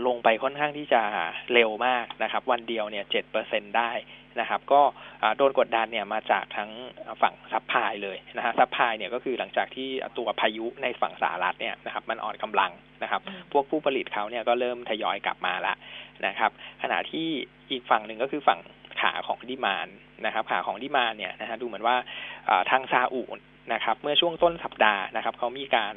[0.06, 1.02] ลงไปค่อนข้างที่จะ
[1.52, 3.92] เร็วมากนะครับ วันเดียวเนี่ยเจ็ดเปอร์เซ็นต์ได้
[4.40, 4.80] นะครับ ก็
[5.36, 6.70] โดนกดดันเนี่ยมาจากทั้ง
[7.22, 9.88] ฝั่ง supply เลยนะฮะ supply เนี่ยก็คือหลังจากที่
[10.18, 12.72] ตัวพายุในฝั่งสหรัฐเนี่ยนะครับ มันอ่อนกำลัง
[13.02, 13.20] นะครับ
[13.52, 15.74] พวกผู้ผลิตเขาเนี่ยก็เริ่มทยอยกลับมาละ
[16.26, 16.50] นะครับ
[16.82, 17.28] ขณะที่
[17.70, 18.60] อีกฝั่งหนึ่งก็คือฝั่ง
[19.00, 19.88] ขาของดิมาน
[20.26, 21.96] นะครับ ขาของดิมานเนี่ยนะฮะดูเหมือนว่า
[22.70, 23.22] ทางซาอุ
[23.72, 25.94] นะครับ เมื่อช่วงต้นสัปดาห์นะครับเขามีการ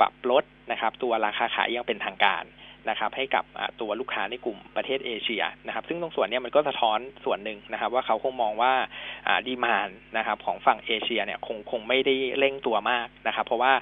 [0.00, 2.44] ปรับลดนะครับ ตัวราคาขายยังเป็นทางการ
[2.90, 3.44] นะครับให้กับ
[3.80, 8.72] ตัวลูกค้าในกลุ่มประเทศเอเชียนะครับ ซึ่งตรงส่วนนี้มันก็สะท้อนส่วนหนึ่งนะครับ ว่าเขาคงมองว่า
[9.46, 13.72] ดีมานนะครับของฝั่งเอเชียเนี่ยคงคงไม่ได้เร่งตัวมากนะครับ เพราะว่า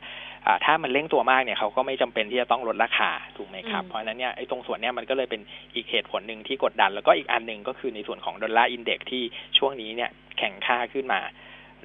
[0.64, 5.41] ถ้ามันเร่งตัวมากเนี่ยเขาก็ไม่จำเป็นที่จะต้องลดราคาถูกไหมครับ เพราะฉะนั้นเนี่ยไอ้ตรงส่วนเนี้ยมันก็เลยเป็น
[5.75, 9.23] อีกเหตุผลหนึ่งที่กดดัน แล้วก็อีกอันหนึ่งก็คือในส่วนของดอลลาร์ index ที่
[9.59, 11.21] ช่วงนี้เนี่ยแข็งค่าขึ้นมา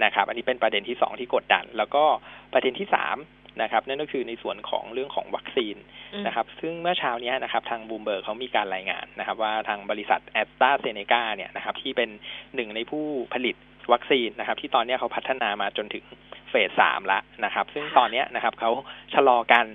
[0.04, 2.04] นะครับ อันนี้เป็นประเด็นที่สองที่กดดัน แล้วก็
[2.54, 3.18] ประเด็นที่สาม
[3.62, 5.76] นะครับนั่นก็คือในส่วนของเรื่องของวัคซีน
[6.26, 12.10] นะครับ ซึ่งเมื่อเช้านี้นะครับทางบลูมเบิร์กเขามีการรายงานนะครับ ว่าทางบริษัทแอสตราเซเนกาเนี่ยนะครับที่เป็น
[12.56, 13.56] หนึ่งในผู้ผลิต
[13.94, 16.06] วัคซีนนะครับ ที่ตอนนี้เขาพัฒนามาจนถึง
[16.50, 18.72] เฟสสามละนะครับ ซึ่งตอนนี้นะครับเขา
[19.14, 19.68] ชะลอการ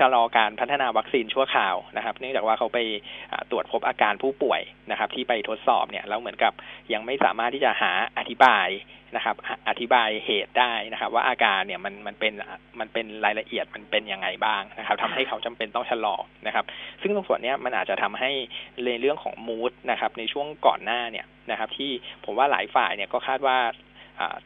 [0.00, 2.78] ชะลอการพัฒนาวัคซีนชั่วคราวนะครับ เนื่องจากว่าเขาไป
[3.50, 4.60] ตรวจพบอาการผู้ป่วย
[4.90, 6.52] นะครับ ที่ไปทดสอบเนี่ยแล้วเหมือนกับ
[6.92, 8.66] ยังไม่สามารถที่จะหาอธิบาย
[9.16, 9.36] นะครับ
[9.68, 12.32] อธิบายเหตุได้นะครับ ว่าอาการเนี่ยมันมันเป็น
[12.80, 16.64] มันเป็นรายละเอียดมันเป็นยังไงบ้างนะครับทำให้เขาจำเป็นต้องชะลอนะครับ
[17.02, 18.30] ซึ่งตรงส่วนนี้มันอาจจะทำให้
[18.86, 21.90] ในเรื่องของมูดนะครับ ในช่วงก่อนหน้าเนี่ยนะครับ ที่
[22.24, 23.58] ผมว่าหลายฝ่ายเนี่ยก็คาดว่า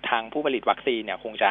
[0.09, 1.51] ทางผู้ผลิตวัคซีนเนี่ยคงจะ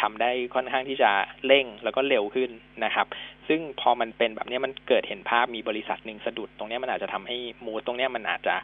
[0.00, 1.10] ทำได้ค่อนข้างที่จะ
[1.46, 2.50] เร่งแล้วก็เร็วขึ้น
[2.84, 3.06] นะครับ
[3.48, 8.54] ซึ่งพอมันเป็นแบบนี้มันเกิดเห็นภาพมีบริษัทหนึ่งสะดุด ตรงนี้มันอาจจะทำให้มูดตรงนี้มันอาจจะ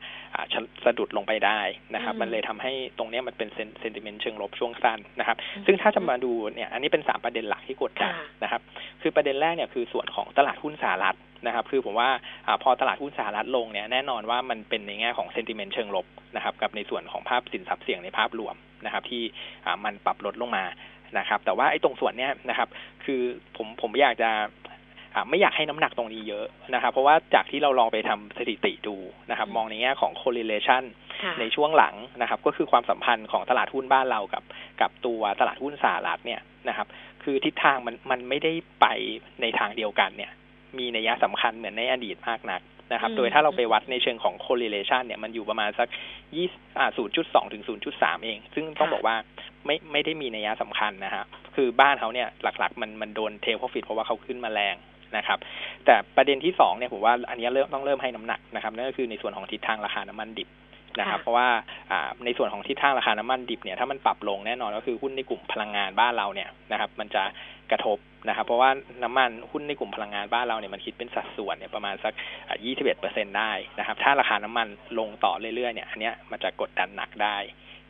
[0.85, 1.61] สะดุดลงไปได้
[1.95, 3.49] นะครับ มันเลยทำให้ตรงนี้มันเป็น
[3.81, 5.37] เซนติเมนต์เชิงลบช่วงสั้นนะครับ
[5.67, 8.63] ซึ่งถ้าจะมาดูเนี่ยอันนี้เป็นสามประเด็นหลักที่กดดันนะครับ
[9.03, 12.11] คือประเด็นแรกเนี่ยคือส่วนของตลาดหุ้นสหรัฐนะครับคือผมว่า
[12.47, 16.07] อพอตลาดหุ้นสหรัฐลงเนี่ยแน่นอนว่ามันเป็นในแง่ของเซนติเมนต์เชิงลบ
[16.37, 19.23] นะครับกับในส่วนของภาพสินทรัพย์เสี่ยงในภาพรวม นะครับ ที่
[19.85, 20.65] มันปรับลดลงมา
[21.19, 22.69] นะครับ แต่ว่าไอ้ตรงส่วนเนี้ยนะครับ
[23.05, 23.21] คือ
[23.57, 24.31] ผมผมอยากจะ
[25.29, 28.97] ไม่อยากให้น้ำหนักตรงนี้เยอะนะครับ เพราะว่าจากที่เราลองไปทำสถิติดู
[29.31, 30.83] นะครับ มองในแง่ของ correlation
[31.41, 34.45] ในช่วงหลังนะครับ ก็คือความสัมพันธ์ของตลาดหุ้นบ้านเรากับ
[34.81, 36.87] กับตัวตลาดหุ้นสหรัฐเนี่ยนะครับ
[37.23, 38.87] คือทิศทางมันมันไม่ได้ไป
[39.41, 40.31] ในทางเดียวกันเนี่ย
[40.79, 42.61] มีนัยสำคัญเหมือนในอดีตมากนัก
[42.93, 45.89] นะครับ โดยถ้าเราไปวัดในเชิงของ correlation เนี่ยมันอยู่ประมาณสัก
[46.35, 46.47] ยี่
[46.79, 49.17] อ่าศูนย์จุดสองถึงศูนย์จุดสามเอง ซึ่งต้องบอกว่า
[49.67, 51.25] ไม่ไม่ได้มีนัยสำคัญนะฮะ
[51.57, 54.77] คือบ้านเขาเนี่ยหลัก ๆ มันมันโดนเทลพอฟิตเพราะว่าเขาขึ้นมาแรง
[55.17, 55.39] นะครับ
[55.85, 60.49] แต่ประเด็นที่สองเนี่ยผมว่าอันนี้เริ่มต้องเริ่มให้น้ำหนักนะครับนั่นก็คือในส่วนของทิศทางราคาน้ำมันดิบ
[61.01, 61.49] นะครับ เพราะว่า
[62.25, 67.23] ในส่วนของทิศทางราคาน้ำมันดิบเนี่ยถ้ามันปรับลงแน่นอนก็คือหุ้นในกลุ่มพลังงานบ้านเราเนี่ยนะครับ มันจะ
[67.71, 67.99] กระทบ
[68.29, 68.71] นะครับเพราะว่า
[69.03, 72.13] น้ำมันหุ้นในกลุ่มพลังงานบ้านเราเนี่ยมันคิดเป็นสัดส่วนเนี่ยประมาณสัก
[72.55, 74.69] 21เปอร์เซ็นได้นะครับ ถ้าราคาน้ำมัน
[74.99, 77.37] ลงต่อเรื่อยๆเนี่ยอันนี้มันจะกดดันหนักได้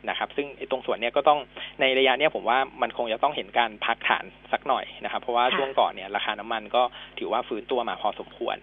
[0.09, 1.39] นะครับ ซึ่งตรงส่วนนี้ก็ต้อง
[1.81, 6.83] ในระยะนี้ผมว่ามันคงจะต้องเห็นการพักฐานสักหน่อยนะครับ เพราะว่าช่วงก่อนเนี่ยราคาน้ำมันก็
[7.19, 8.57] ถือว่าฟื้นตัวมาพอสมควร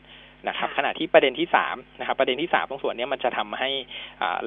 [0.46, 3.70] นะครับขณะที่ประเด็นที่สามนะครับประเด็นที่สามตรงส่วนนี้มันจะทำให้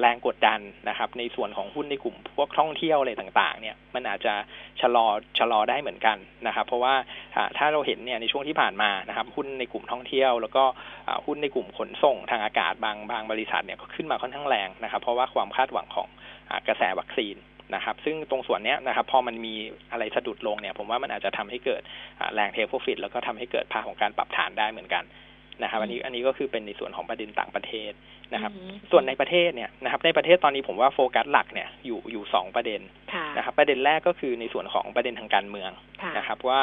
[0.00, 4.34] แรงกดดันนะครับ ในส่วนของหุ้นในกลุ่มพวกท่องเที่ยวอะไรต่างๆ เนี่ยมันอาจจะ
[4.80, 5.06] ชะลอ
[5.38, 6.16] ชะลอได้เหมือนกัน
[6.46, 6.94] นะครับ เพราะว่า
[7.58, 10.64] ถ้าเราเห็นเนี่ยในช่วงที่ผ่านมานะครับ หุ้นในกลุ่มท่องเที่ยว แล้วก็
[11.26, 16.08] หุ้นในกลุ่มขนส่งทางอากาศบางบางบริษัทเนี่ยก็ขึ้นมาค่อนข้างแรงนะครับ เพราะว่าความคาดหวังของ
[16.68, 17.36] กระแสวัคซีน
[17.74, 19.54] นะครับซึ่งตรงส่วนนี้นะครับพอมันมี
[19.92, 21.82] อะไรสะดุดลงเนี่ยผมว่ามันอาจจะทำให้เกิด
[22.34, 25.04] แรงเทคโปรฟิตแล้วก็ทำให้เกิดภาพของการปรับฐานได้เหมือนกัน
[25.62, 27.92] นะครับอันนี้อันนี้ก็คือเป็นในส่วนของประเด็นต่างประเทศ
[28.34, 28.52] นะครับ
[28.90, 32.80] ส่วนในประเทศเนี่ยนะครับ ในประเทศตอนนี้ผมว่าโฟกัสหลักเนี่ยอยู่อยู่สองประเด็น
[33.36, 35.70] นะครับ ประเด็นแรกก็คือในส่วนของประเด็นทางการเมือง
[36.16, 36.60] นะครับ ว่า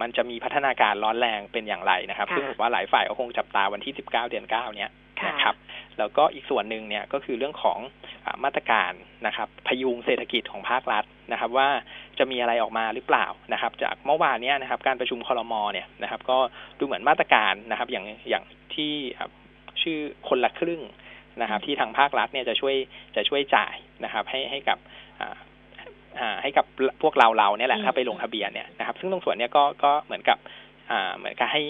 [0.00, 4.92] มันจะมีพัฒนาการร้อนแรงเป็นอย่างไรนะครับ ซึ่งผมว่าหลายฝ่ายก็คงจับตาวันที่สิบเก้าเดือนเก้าเนี้ย
[5.26, 5.54] นะครับ
[5.98, 7.78] แล้วก็อีกส่วนหนึ่งเนี่ยก็คือเรื่องของ
[8.44, 8.92] มาตรการ
[9.26, 11.68] นะครับ พยุงเศรษฐกิจของภาครัฐนะครับ ว่า
[12.18, 16.38] จะมีอะไรออกมาหรือเปล่านะครับ จากเมื่อวานนี้นะครับ การประชุมคอรมอเนี่ยนะครับ ก็
[16.78, 18.44] ดูเหมือนมาตรการนะครับ อย่างอย่าง
[18.74, 18.92] ที่
[19.82, 19.98] ชื่อ
[20.28, 20.82] คนละครึ่ง
[21.40, 22.76] นะครับ ที่ทางภาครัฐเนี่ยจะช่วย
[23.16, 24.78] จะช่วยจ่ายนะครับ ให้ให้กับ
[26.42, 26.66] ให้กับ
[27.02, 30.38] พวกเราเราเนี่ยแหละถ้าไปลงทะเบียนเนี่ยนะครับ ซึ่งตรงส่วนเนี้ยก็ก็เหมือนกับ
[31.18, 31.62] เหมือนกับให้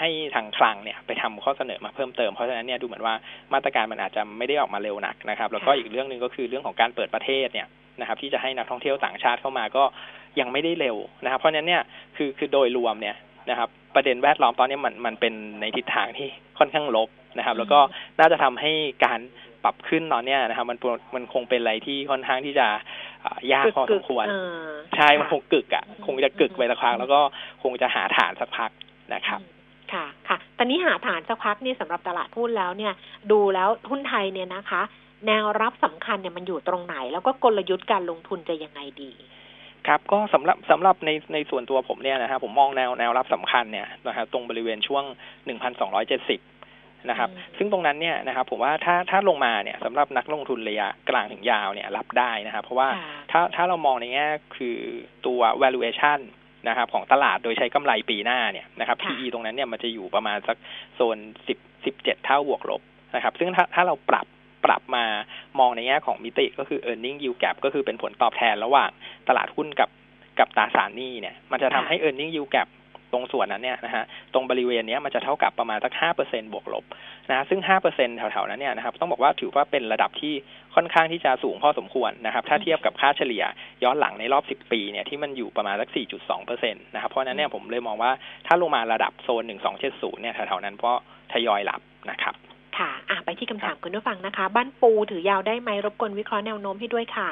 [0.00, 3.14] ให้ทางคลังเนี่ยไปทำข้อเสนอมาเพิ่มเติมเพราะฉะนั้นเนี่ยดูเหมือนว่า
[3.54, 7.68] มาตรการมันอาจจะไม่ได้ออกมาเร็วนักนะครับ แล้วก็อีกเรื่องหนึ่งก็คือเรื่องของการเปิดประเทศเนี่ย
[8.00, 9.84] นะครับ ที่จะให้นักท่องเที่ยวต่างชาติเข้ามาก็
[10.40, 11.82] ยังไม่ได้เร็วนะครับ เพราะฉะนั้นเนี่ย
[12.16, 13.16] คือคือโดยรวมเนี่ย
[13.50, 16.28] นะครับ ประเด็นแวดล้อมตอนนี้มันมันเป็นในทิศทางที่
[16.58, 17.80] ค่อนข้างลบนะครับ แล้วก็
[18.20, 18.72] น่าจะทำให้
[19.04, 19.20] การ
[19.64, 20.78] ปรับขึ้นตอนนี้นะครับ มัน
[21.14, 22.66] มันคงเป็นอะไรที่ค่อนข้างที่จะ
[23.52, 24.26] ยากพอสมควร
[24.96, 27.20] ใช่มันคงกึกอะ คงจะกึกไปสักพักแล้วก็
[27.62, 28.70] คงจะหาฐานสักพัก
[29.14, 29.40] นะครับ
[29.94, 32.92] ค่ะค่ะ ตอนนี้หาฐานสักพักนี่สำหรับตลาดหุ้นแล้วเนี่ย
[33.32, 34.82] ดูแล้วหุ้นไทยเนี่ยนะคะ
[35.26, 39.12] แนวรับสำคัญเนี่ยมันอยู่ตรงไหน แล้วก็กลยุทธ์การลงทุนจะยังไงดี
[39.86, 45.04] ครับก็สำหรับสำหรับในในส่วนตัวผมเนี่ยนะครับผมมองแนวแนวรับสำคัญเนี่ยนะครับตรงบริเวณช่วง
[45.46, 46.40] หนึ่งพันสองร้อยเจ็ดสิบ
[47.10, 52.88] นะครับ ซึ่งตรงนั้นเนี่ยนะครับผมว่าถ้าถ้าลงมาเนี่ยสำหรับนักลงทุนระยะกลางถึงยาวเนี่ยรับได้นะครับ เพราะว่า
[53.30, 54.26] ถ้าถ้าเรามองในแง่
[54.56, 54.78] คือ
[55.26, 56.20] ตัว valuation
[56.68, 60.56] นะครับของตลาดโดยใช้กำไรปีหน้าเนี่ยนะครับ PE ตรงนั้นเนี่ยมันจะอยู่ประมาณสัก
[60.94, 62.82] โซนสิบสิบเจ็ดเท่าบวกลบ
[63.14, 64.26] นะครับ ซึ่งถ้าถ้าเราปรับ
[64.64, 65.04] ปรับมา
[65.58, 68.90] มองในแง่ของมิติก็คือ e a r n i n g yield gap ก็คือเป็นผลตอบแทนระหว่าง
[69.28, 69.90] ตลาดหุ้นกับ
[70.38, 72.68] กับตราสารหนี้เนี่ย มันจะทำให้ e a r n i n g yield gap
[73.12, 74.04] ตรงส่วนนั้นเนี่ยนะฮะ
[74.34, 76.84] ตรงบริเวณนี้มันจะเท่ากับประมาณสักห้าเปอร์เซ็นบวกลบ
[77.30, 80.34] นะซึ่งห้าเปอร์เซ็นแถวๆนั้นเนี่ยนะครับต้องบอกว่าถือว่าเป็นระดับที่
[80.74, 83.44] ค่อนข้างที่จะสูงพอสมควรนะครับ ถ้าเทียบกับค่าเฉลี่ย
[83.84, 88.10] ย้อนหลังในรอบสิบปีเนี่ยที่มันอยู่ประมาณสักสี่จุดสองเปอร์เซ็นต์นะครับเพราะนั้นเนี่ยผมเลยมองว่า
[88.46, 90.96] ถ้าลงมาระดับโซนหนึ่งสองเจ็ดศูนย์เนี่ยแถวๆนั้นเพราะ
[91.32, 91.80] ทยอยหลับ
[92.10, 92.34] นะครับ
[92.78, 97.30] ค่ะอะไปที่คำถามคุณผู้ฟังนะคะ บ้านปูถือยาวได้ไหมรบกวนวิเคราะห์แนวโน้มให้ด้วยค่ะ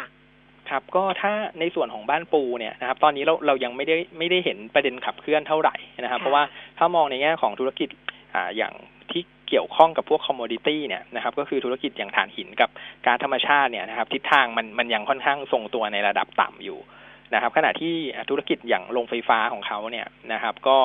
[0.71, 6.43] ครับก็ถ้าในส่วนของบ้านปูเนี่ยนะครับตอนนี้เราเรายังไม่ได้ไม่ได้เห็นประเด็นขับเคลื่อนเท่าไหร่นะครับเพราะว่า
[6.79, 7.89] ถ้ามองในแง่ของธุรกิจ
[8.35, 8.73] อ่าอย่าง
[9.11, 12.71] ที่เกี่ยวข้องกับพวกคอมมดิตี้เนี่ยนะครับก็คือธุรกิจอย่างถ่านหินกับ
[13.07, 16.79] การธรรมชาติเนี่ยนะครับทิศทางมันมันยังค่อนข้างทรงตัวในระดับต่ำอยู่
[17.35, 17.95] นะครับขณะที่
[18.31, 20.77] ธุรกิจอย่างโรงไฟฟ้าของเขาเนี่ยนะครับ ก็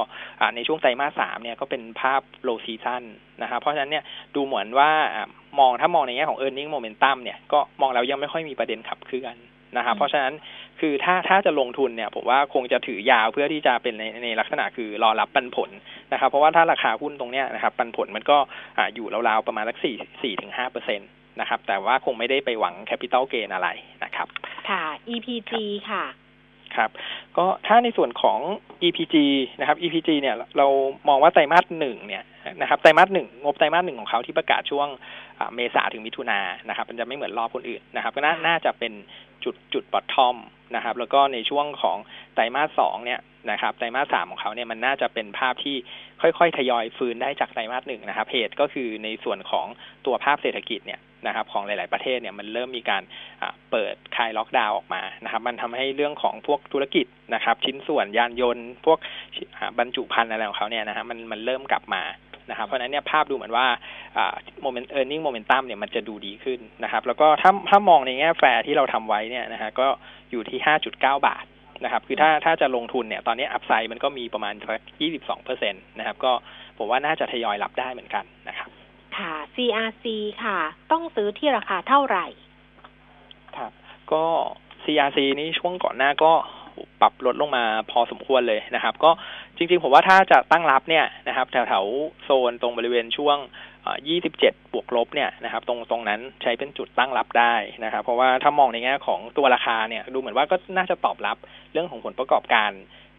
[0.56, 3.04] ในช่วงไตรมาสสามเนี่ยก็เป็นภาพ low season
[3.42, 4.04] นะครับเพราะฉะนั้นเนี่ย
[4.36, 4.92] ดูเหมือนว่า
[5.60, 9.36] มองถ้ามองในแง่ของ e a r n i n g momentum เนี่ยก็มองแล้วยังไม่ค่อยมีประเด็นขับเคลื่อน
[9.78, 10.34] นะครับเพราะฉะนั้น
[10.80, 15.70] คือถ้าถ้าจะลงทุนเนี่ยผมว่าคงจะถือยาวเพื่อที่จะเป็นในในลักษณะคือรอรับปันผล
[16.12, 18.38] นะครับ เพราะว่าถ้าราคาหุ้นตรงเนี้ยนะครับปันผลมันก็
[18.96, 21.06] อยู่ราวๆประมาณสักสี่สี่ถึงห้าเปอร์เซ็นต
[21.40, 23.70] นะครับ แต่ว่าคงไม่ได้ไปหวัง capital gain อะไร
[24.04, 24.28] นะครับ
[24.70, 25.52] ค่ะ EPG
[25.92, 26.06] ค่ะ
[26.76, 26.90] ครับ
[27.38, 28.40] ก็ถ้าในส่วนของ
[28.84, 29.16] EPG
[29.60, 30.68] นะครับ EPG เนี่ยเรา
[31.08, 32.24] มองว่าไตรมาสหนึ่งเนี่ย
[32.62, 34.88] นะครับไตรมาสหนึ่งงบไตรมาสหนึ่งของเขาที่ประกาศช่วง
[35.56, 38.94] เมษาถึงมิถุนานะครับ มันจะไม่เหมือนรอบคนอื่นนะครับ ก็น่าจะเป็น
[39.46, 40.36] จุดจุดบอททอม
[40.76, 41.98] นะครับแล้วก็ในช่วงของ
[42.34, 43.20] ไตรมาสสองเนี่ย
[43.52, 45.76] นะครับไตรมาสสามของเขาเนี่ยมันน่าจะเป็นภาพที่
[46.22, 49.68] ค่อยๆ ทยอยฟื้นได้จากไตรมาสหนึ่งนะครับเหตุก็คือในส่วนของ
[50.06, 53.04] ตัวภาพเศรษฐกิจเนี่ยนะครับของหลาย ๆประเทศเนี่ยมันเริ่มมีการ
[53.72, 59.00] เปิดคลายล็อกดาวน์ออกมานะครับ มันทำให้เรื่องของพวกธุรกิจนะครับ ชิ้นส่วนยานยนต์ พวก
[59.80, 62.02] บรรจุภัณฑ์อะไรของเขาเนี่ยนะฮะมันมันเริ่มกลับมา
[62.50, 63.66] นะครับเพราะนั้นเนี่ยภาพดูเหมือนว่า
[64.62, 69.88] โมเมนต์ earning momentum เนี่ยมันจะดูดีขึ้นนะครับ แล้วก็ถ้าถ้ามองในแง่แฟร์ที่เราทำไว้เนี่ยนะฮะก็
[70.32, 71.46] อยู่ที่ห้าจุดเก้าบาท
[71.84, 76.32] นะครับ คือถ้าถ้าจะลงทุนเนี่ยตอนนี้ upside มันก็มีประมาณสักยี่สิบสองเปอร์เซ็นตนะครับ ก็
[76.78, 78.70] ผมว่าน่าจะทยอยรับได้เหมือนกันนะครับ
[79.18, 80.06] ค่ะ CRC
[80.44, 80.60] ค่ะ
[80.92, 82.26] ต้องซื้อที่ราคาเท่าไหร่
[83.58, 83.72] ครับ
[84.14, 84.26] ก็
[84.84, 86.34] CRC นี่ช่วงก่อนหน้าก็
[87.02, 89.12] ปรับลดลงมาพอสมควรเลยนะครับ ก็
[89.58, 93.38] จริงๆ ผมว่าถ้าจะตั้งรับเนี่ยนะครับ แถวๆโซนตรงบริเวณช่วง
[94.06, 101.38] 27 บวกลบเนี่ยนะครับ ตรงตรงนั้นใช้เป็นจุดตั้งรับได้นะครับ เพราะว่าถ้ามองในแง่ของตัวราคาเนี่ย ดูเหมือนว่าก็น่าจะตอบรับ
[101.74, 102.72] เรื่องของผลประกอบการ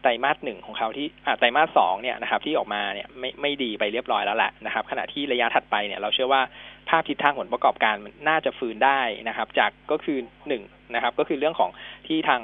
[0.05, 6.41] ไตรมาสหนึ่งของเขาที่ไตรมาสสองเนี่ยนะครับ ที่ออกมาเนี่ยไม่ไม่ดีไปเรียบร้อยแล้วแหละนะครับ ขณะที่ระยะถัดไปเนี่ยเราเชื่อว่า
[6.89, 7.95] ภาพทิศทางผลประกอบการ
[8.27, 11.69] น่าจะฟื้นได้นะครับ จากก็คือหนึ่งนะครับ ก็คือเรื่องของ
[12.07, 12.41] ที่ทาง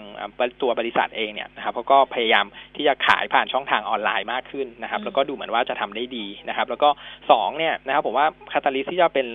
[0.62, 2.46] ตัวบริษัทเองเนี่ยนะครับเขาก็พยายาม
[2.76, 6.90] ที่จะขายผ่านช่องทางออนไลน์มากขึ้นนะครับ แล้วก็ดูเหมือนว่าจะทำได้ดีนะครับ แล้วก็
[7.32, 9.28] สองเนี่ยนะครับ ผมว่าคาตาลิสที่จะเป็น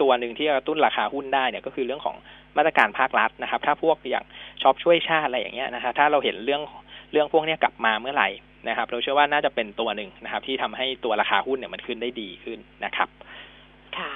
[0.00, 2.16] ตัวหนึ่งที่จะตุ้นราคาหุ้นได้เนี่ยก็คือเรื่องของ
[2.56, 4.24] มาตรการภาครัฐนะครับ ถ้าพวกอย่าง
[4.62, 6.62] ช็อปช่วยชาติอะไรอย่างเงี้ยนะครับถ้าเราเห็นเรื่อง
[7.16, 8.28] เรื่องพวกนี้กลับมาเมื่อไหร่
[8.68, 13.08] นะครับ เราเชื่อว่าน่าจะเป็นตัวหนึ่งนะครับ ที่ทำให้ตัวราคาหุ้นเนี่ยมันขึ้นได้ดีขึ้นนะครับ
[13.98, 14.12] ค่ะ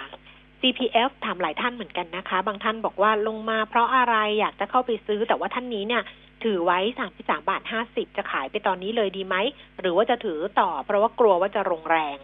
[0.60, 6.02] CPF ถามหลายท่านเหมือนกันนะคะ บางท่านบอกว่าลงมาเพราะอะไรอยากจะเข้าไปซื้อ แต่ว่าท่านนี้เนี่ย
[6.44, 9.36] ถือไว้สามสิบสามบาทห้าสิบจะขายไปตอนนี้เลยดีไหม
[9.80, 12.16] หรือว่าจะถือต่อ เพราะว่ากลัวว่าจะลงแรง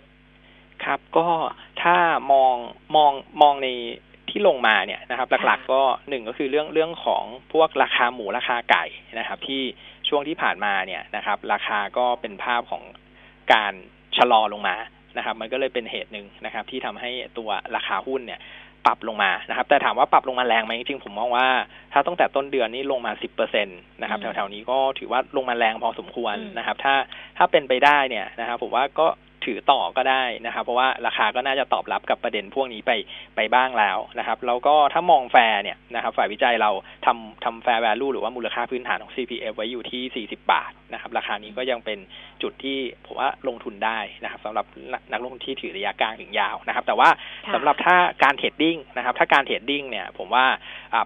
[0.84, 1.28] ครับ ก็
[1.82, 1.96] ถ้า
[2.32, 2.54] มอง
[2.96, 3.12] มอง
[3.42, 3.68] มองใน
[4.30, 8.84] ที่ลงมาเนี่ยนะครับ หลักๆก็หนึ่งก็คือเรื่องเรื่องของพวกราคาหมูราคาไก่
[9.18, 9.62] นะครับ ที่
[10.08, 12.82] ช่วงที่ผ่านมาเนี่ยนะครับ ราคาก็เป็นภาพของ
[13.52, 13.72] การ
[14.16, 14.76] ชะลอลงมา
[15.16, 18.40] นะครับ มันก็เลยเป็นเหตุหนึ่งนะครับ ที่ทำให้ตัวราคาหุ้นเนี่ย
[18.86, 21.46] ปรับลงมานะครับ แต่ถามว่าปรับลงมาแรงไหมจริงๆผมมองว่า
[21.92, 23.72] ถ้าตั้งแต่ต้นเดือนนี้ลงมาสิบเปอร์เซ็นต
[24.02, 26.94] นะครับแถวๆนี้ก็ถือว่าลงมาแรงพอสมควรนะครับ ถ้า
[27.38, 29.06] ถ้าเป็นไปได้เนี่ยนะครับผมว่าก็
[29.46, 32.92] ถือต่อก็ได้นะครับ เพราะว่าราคาก็น่าจะตอบรับกับประเด็นพวกนี้ไป
[33.36, 36.70] ไปบ้างแล้วนะครับแล้วก็ถ้ามองแฟร์เนี่ยนะครับ ฝ่ายวิจัยเรา
[37.06, 41.98] ทำทำ fair value หรือว่ามูลค่าพื้นฐานของ CPF ไว้อยู่ที่ 40 บาทนะครับ ราคานี้ก็ยังเป็น
[42.42, 44.66] จุดที่ผมว่าลงทุนได้นะครับสำหรับ
[45.12, 47.08] นักลงทุนที่ถือระยะกลางถึงยาวนะครับ แต่ว่า
[47.54, 50.46] สำหรับถ้าการ trading นะครับ ถ้าการ trading เนี่ย ผมว่า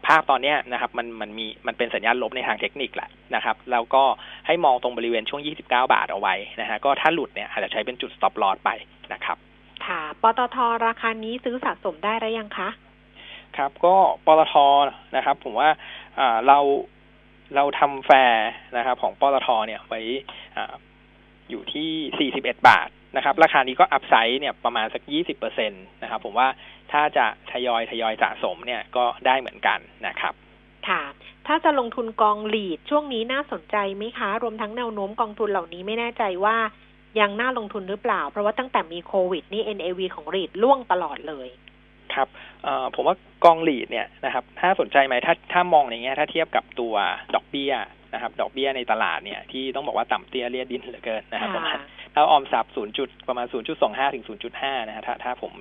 [0.07, 4.05] ภาพตอนนี้นะครับมันมันมีมันเป็นสัญญาณลบในทางเทคนิคแหละนะครับ แล้วก็
[4.47, 8.71] ให้มองตรงบริเวณช่วง 29 บาทเอาไว้นะฮะก็ถ้าหลุดเนี่ยอาจจะใช้เป็นจุด stop loss ไป
[9.13, 9.37] นะครับ
[9.87, 10.57] ค่ะ ปตท
[10.87, 12.69] ราคานี้ซื้อสะสมได้หรือยังคะ
[13.57, 14.55] ครับ ก็ปตท
[15.17, 15.69] นะครับ ผมว่า
[16.47, 16.59] เรา
[17.57, 20.01] เราทำแฟร์นะครับ ของปตทเนี่ยไว้
[21.51, 26.49] อยู่ที่ 41 บาทนะครับ ราคานี้ก็ upside เนี่ยประมาณสัก 20เปอร์เซ็นตนะครับ ผมว่า
[26.93, 30.35] ถ้าจะทยอยทยอยสะสมเนี่ยก็ได้เหมือนกันนะครับ
[30.89, 31.03] ค่ะ
[31.47, 36.57] ถ้าจะลงทุนกองหลีดช่วงนี้น่าสนใจไหมคะ รวมทั้งแนวโน้มกองทุนเหล่านี้ไม่แน่ใจว่า
[37.21, 41.49] ยังน่าลงทุนหรือเปล่า เพราะว่าตั้งแต่มีโควิด นี่ NAV ของหลีดล่วงตลอดเลย
[42.15, 42.29] ครับ
[42.95, 46.95] ผมว่ากองหลีดเนี่ยนะครับ ถ้าสนใจไหมถ้าถ้ามองในแง่ถ้าเทียบกับตัว
[47.35, 47.73] ดอกเบี้ย
[48.15, 51.77] นะครับ ดอกเบี้ยในตลาดเนี่ยที่ต้องบอกว่าต่ำเตี้ยเลียดินเหลือเกินนะครับประมาณ
[52.15, 55.53] ถ้าออมทรัพย์ศูนย์จุดประมาณศูนย์จุดสองห้าถึงศูนย์จุดห้านะฮะถ้าถ้าผม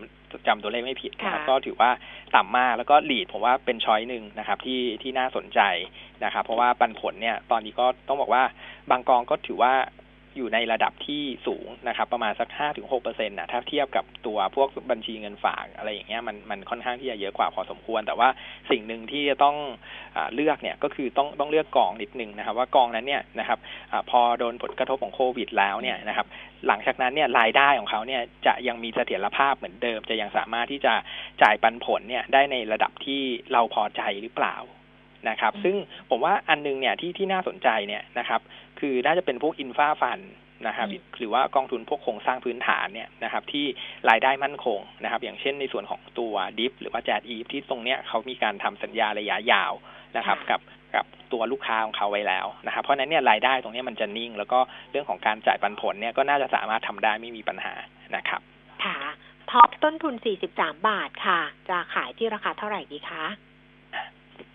[0.48, 1.90] จำตัวเลขไม่ผิดนะครับก็ถือว่า
[2.36, 5.60] ต่ำมากแล้วก็หลีดผมว่าเป็นช้อยหนึ่งนะครับที่ที่น่าสนใจ
[6.24, 8.44] นะครับ เพราะว่าปันผลเนี่ยตอนนี้ก็ต้องบอกว่า
[8.92, 9.74] บางกองก็ถือว่า
[10.38, 18.30] อยู่ในระดับที่สูงนะครับ ประมาณสักห้าถึงหกเปอร์เซ็นต์นะถ้าเทียบกับตัวพวกบัญชีเงินฝากอะไรอย่างเงี้ยมันมันค่อนข้างที่จะเยอะกว่าพอสมควร แต่ว่า
[18.72, 19.56] สิ่งหนึ่งที่จะต้อง
[20.16, 23.60] อเลือกเนี่ยก็คือต้องต้องเลือกกองนิดนึงนะครับ ว่ากองนั้นเนี่ยนะครับ
[23.92, 26.28] อพอโดนผลกระทบของโควิดแล้วเนี่ยนะครับ
[26.68, 30.94] หลังจากนั้นเนี่ยรายได้ของเขาเนี่ยจะยังมีเสถียรภาพเหมือนเดิม จะยังสามารถที่จะ
[31.42, 33.22] จ่ายปันผลเนี่ยได้ในระดับที่
[33.52, 34.58] เราพอใจหรือเปล่า
[35.30, 35.76] นะครับ ซึ่ง
[36.10, 38.42] ผมว่าอันนึงเนี่ยที่ที่น่าสนใจเนี่ยนะครับ
[38.80, 40.20] คือน่าจะเป็นพวกอินฟาฟัน
[40.68, 43.66] นะครับหรือว่ากองทุนพวกโครงสร้างพื้นฐานเนี่ยนะครับ ที่
[44.10, 49.74] รายได้มั่นคงนะครับ อย่างเช่นในส่วนของตัวดิฟหรือว่าแจดอีฟที่ตรงเนี้ยเขามีการทำสัญญาระยะยาว
[50.18, 50.62] นะครับ กับ
[50.96, 54.60] กับตัวลูกค้าของเขาไว้แล้วนะครับ เพราะนั้นเนี่ยรายได้ตรงนี้มันจะนิ่ง แล้วก็
[54.92, 57.74] เรื่องของการจ่ายปันผลเนี่ยก็น่าจะสามารถทำได้ไม่มีปัญหา
[58.16, 58.42] นะครับ
[58.84, 58.98] ค่ะ
[59.52, 60.16] ท็อปต้นทุน
[60.52, 63.24] 43 บาทค่ะ จะขายที่ราคาเท่าไหร่ดีคะ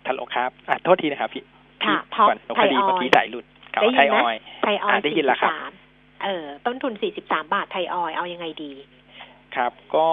[0.05, 1.43] ทันโลครับอะโทษทีนะครับพี่
[1.85, 3.45] ค่ะท็อปไทยออยไทยหลุด
[3.95, 5.53] ไทยออยไทยออยได้ยินแล้วครับ
[6.23, 8.71] เออต้นทุน43บาทไทยออยเอายังไงดี
[9.55, 10.07] ครับ ก็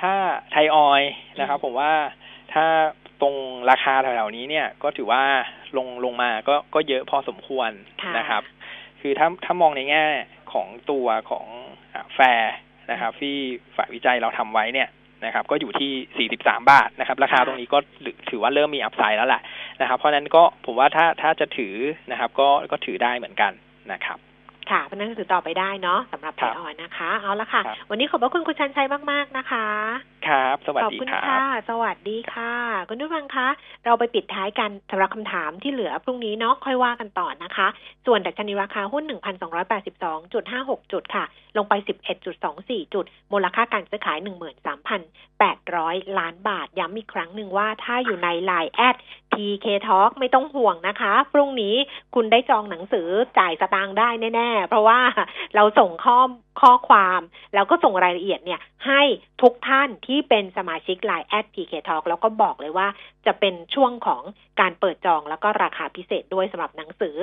[0.00, 0.14] ถ้า
[0.52, 1.02] ไทยออย
[1.40, 1.92] นะครับ ผมว่า
[2.52, 2.64] ถ้า
[3.22, 3.34] ตรง
[3.70, 5.22] ราคาแถวๆนี้เนี่ยก็ถือว่า
[5.76, 7.70] ลงลงมาก็ก็เยอะพอสมควร
[8.18, 8.42] นะครับ
[9.00, 10.04] คือถ้าถ้ามองในแง่
[10.52, 11.46] ของตัวของ
[12.14, 12.54] แฟร์
[12.90, 13.36] นะครับ ที่
[13.76, 14.88] ฝ่ายวิจัยเราทำไว้เนี่ย
[15.24, 17.78] นะครับก็อยู่ที่ 43 บาทนะครับราคาตรงนี้ก็
[18.30, 19.42] ถือว่าเริ่มมี upside แล้วแหละ
[19.80, 21.74] นะครับ เพราะนั้นก็ผมว่าถ้าถ้าจะถือ
[22.10, 23.52] นะครับก็ก็ถือได้เหมือนกัน
[23.92, 24.18] นะครับ
[24.70, 29.66] ค่ะเพราะนั้นถือต่อไปได้เนาะสำหรับไทยออยล์นะคะ เอาละค่ะ วันนี้ขอบพระคุณคุณชันชัยมาก ๆ นะคะ
[30.28, 32.54] ครับ สวัสดีครับขอบคุณค่ะ สวัสดีค่ะ
[32.88, 33.48] คุณผู้ฟังคะ
[33.84, 37.68] เราไปปิดท้ายกันสำหรับคำถามที่เหลือพรุ่งนี้เนาะค่อยว่ากันต่อนะคะ
[38.06, 39.04] ส่วนดัชนีราคาหุ้น
[39.98, 41.24] 1,282.56 จุดค่ะ
[41.56, 41.74] ลงไป
[42.34, 44.18] 11.24 จุด มูลค่าการซื้อขาย
[44.98, 48.96] 13,800 ล้านบาท ย้ำอีกครั้งหนึ่งว่าถ้าอยู่ในไลน์แอด
[49.32, 51.74] TK Talk ไม่ต้องห่วงนะคะ พรุ่งนี้
[52.14, 55.00] คุณได้จองหนังสือจ่ายสตางค์ได้แน่ ๆ เพราะว่า
[55.54, 56.18] เราส่งข้อ
[56.60, 57.20] ข้อความ
[57.54, 59.02] แล้วก็ส่งรายละเอียดเนี่ยให้
[59.42, 62.88] ทุกท่านที่เป็นสมาชิกไลน์แอด TK Talk แล้วก็บอกเลยว่า
[63.26, 64.22] จะเป็นช่วงของ
[64.60, 67.16] การเปิดจองแล้วก็ราคาพิเศษด้วยสำหรับหนังสือ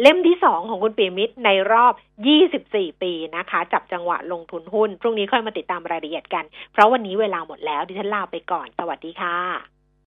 [0.00, 1.92] เล่มที่สองของคุณปีมิตรในรอบ
[2.48, 9.77] 24 ปีนะคะ จับจังหวะลงทุนหุ้น พรุ่งนี้ค่อยมาติดตามรายละเอียดกัน เพราะวันนี้เวลาหมดแล้วดิฉันลาไปก่อน สวัสดีค่ะ